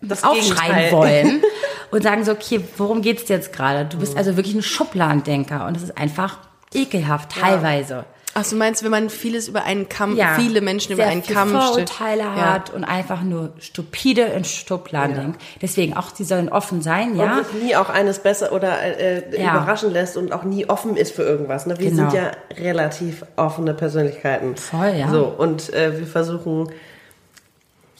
[0.00, 0.92] das aufschreien Gegenteil.
[0.92, 1.42] wollen
[1.90, 3.84] und sagen so, okay, worum geht's jetzt gerade?
[3.86, 6.38] Du bist also wirklich ein Schubladendenker und das ist einfach
[6.74, 8.04] ekelhaft, teilweise.
[8.32, 11.34] Ach, du meinst, wenn man vieles über einen Kamm, Ja, viele Menschen über einen viel
[11.34, 11.50] Kamm.
[11.50, 12.52] Vorurteile Ja.
[12.54, 15.42] hat und einfach nur stupide in Schubladen denkt.
[15.60, 17.38] Deswegen auch, sie sollen offen sein, ja.
[17.38, 19.50] Und sich nie auch eines besser oder äh, Ja.
[19.56, 21.66] überraschen lässt und auch nie offen ist für irgendwas.
[21.66, 21.76] Ne?
[21.80, 22.08] Wir Genau.
[22.08, 24.54] sind ja relativ offene Persönlichkeiten.
[24.54, 25.10] Voll, ja.
[25.10, 26.70] So, und äh, wir versuchen,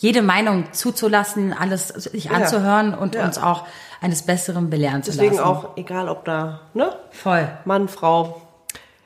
[0.01, 3.27] Jede Meinung zuzulassen, alles sich anzuhören und Ja.
[3.27, 3.67] uns auch
[4.01, 5.47] eines Besseren belehren zu deswegen lassen.
[5.47, 6.97] auch, egal ob da, ne?
[7.11, 7.47] Voll.
[7.67, 8.41] Mann, Frau.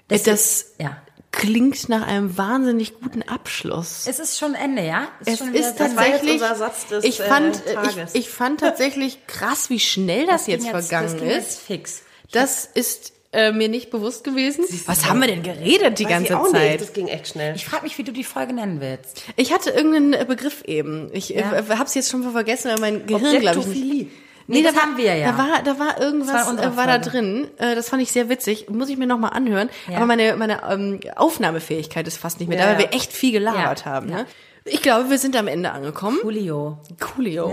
[0.06, 0.24] Das
[0.78, 0.96] Ja.
[1.32, 4.06] klingt nach einem wahnsinnig guten Abschluss.
[4.06, 5.08] Es ist schon Ende, ja?
[5.26, 8.14] Es schon ist das jetzt tatsächlich, unser Satz des, ich äh, fand, ich, Tages.
[8.14, 11.28] ich fand tatsächlich krass, wie schnell das, ging jetzt vergangen das ist.
[11.34, 12.02] Jetzt fix.
[12.30, 14.64] Das ist äh, mir nicht bewusst gewesen.
[14.86, 16.70] Was haben wir denn geredet die Weiß ganze ich auch Zeit?
[16.72, 17.54] Nicht, das ging echt schnell.
[17.56, 19.22] Ich frage mich, wie du die Folge nennen willst.
[19.36, 21.10] Ich hatte irgendeinen äh, Begriff eben.
[21.12, 21.52] Ich Ja.
[21.52, 23.76] äh, hab's jetzt schon vergessen, weil mein Gehirn, glaube ich, nicht.
[23.76, 24.06] Objektophilie.
[24.46, 25.32] Nee, das da war, haben wir ja.
[25.32, 27.48] Da war, da war irgendwas, war äh, war da drin.
[27.56, 28.68] Äh, das fand ich sehr witzig.
[28.68, 29.70] Muss ich mir noch mal anhören.
[29.88, 29.96] Ja.
[29.96, 32.90] Aber meine, meine ähm, Aufnahmefähigkeit ist fast nicht mehr Ja, da, weil ja.
[32.90, 33.86] wir echt viel gelabert Ja.
[33.86, 34.08] haben.
[34.08, 34.26] Ne?
[34.66, 36.18] Ich glaube, wir sind am Ende angekommen.
[36.22, 36.78] Julio.
[36.98, 37.52] Coolio.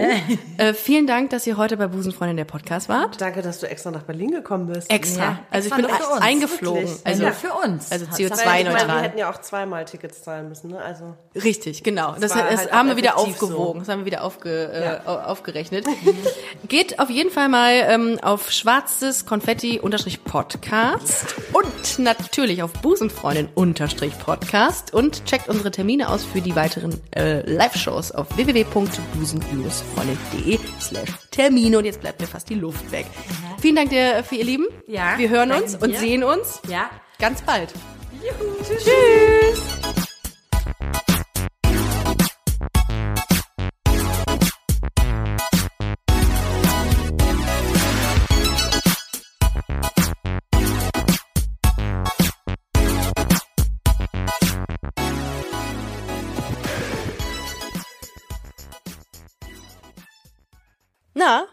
[0.57, 3.19] äh, vielen Dank, dass ihr heute bei Busenfreundin der Podcast wart.
[3.19, 4.89] Danke, dass du extra nach Berlin gekommen bist.
[4.89, 5.21] Extra.
[5.21, 6.21] Ja, also ich bin nur für uns.
[6.21, 6.83] eingeflogen.
[6.83, 7.05] Wirklich?
[7.05, 7.91] Also ja, für uns.
[7.91, 8.95] also Das CO2 heißt, Weil ich meine, neutral.
[8.95, 10.79] wir hätten ja auch zweimal Tickets zahlen müssen, ne?
[10.79, 12.15] Also Richtig, genau.
[12.17, 13.73] Das, war das halt haben wir wieder aufgewogen.
[13.73, 13.79] so.
[13.79, 15.01] Das haben wir wieder aufge, äh, Ja.
[15.05, 15.85] au- aufgerechnet.
[16.69, 25.49] Geht auf jeden Fall mal ähm, auf schwarzes Konfetti-Podcast und natürlich auf Busenfreundin-Podcast und checkt
[25.49, 31.77] unsere Termine aus für die weiteren äh, Live-Shows auf www.busen-freundin.de slash Termine.
[31.77, 33.05] Und jetzt bleibt mir fast die Luft weg.
[33.59, 34.67] Vielen Dank dir für ihr Lieben.
[34.87, 35.99] Ja, Wir hören uns und dir.
[35.99, 36.89] sehen uns Ja.
[37.19, 37.73] ganz bald.
[38.67, 38.85] Tschüss.
[38.85, 39.70] Na,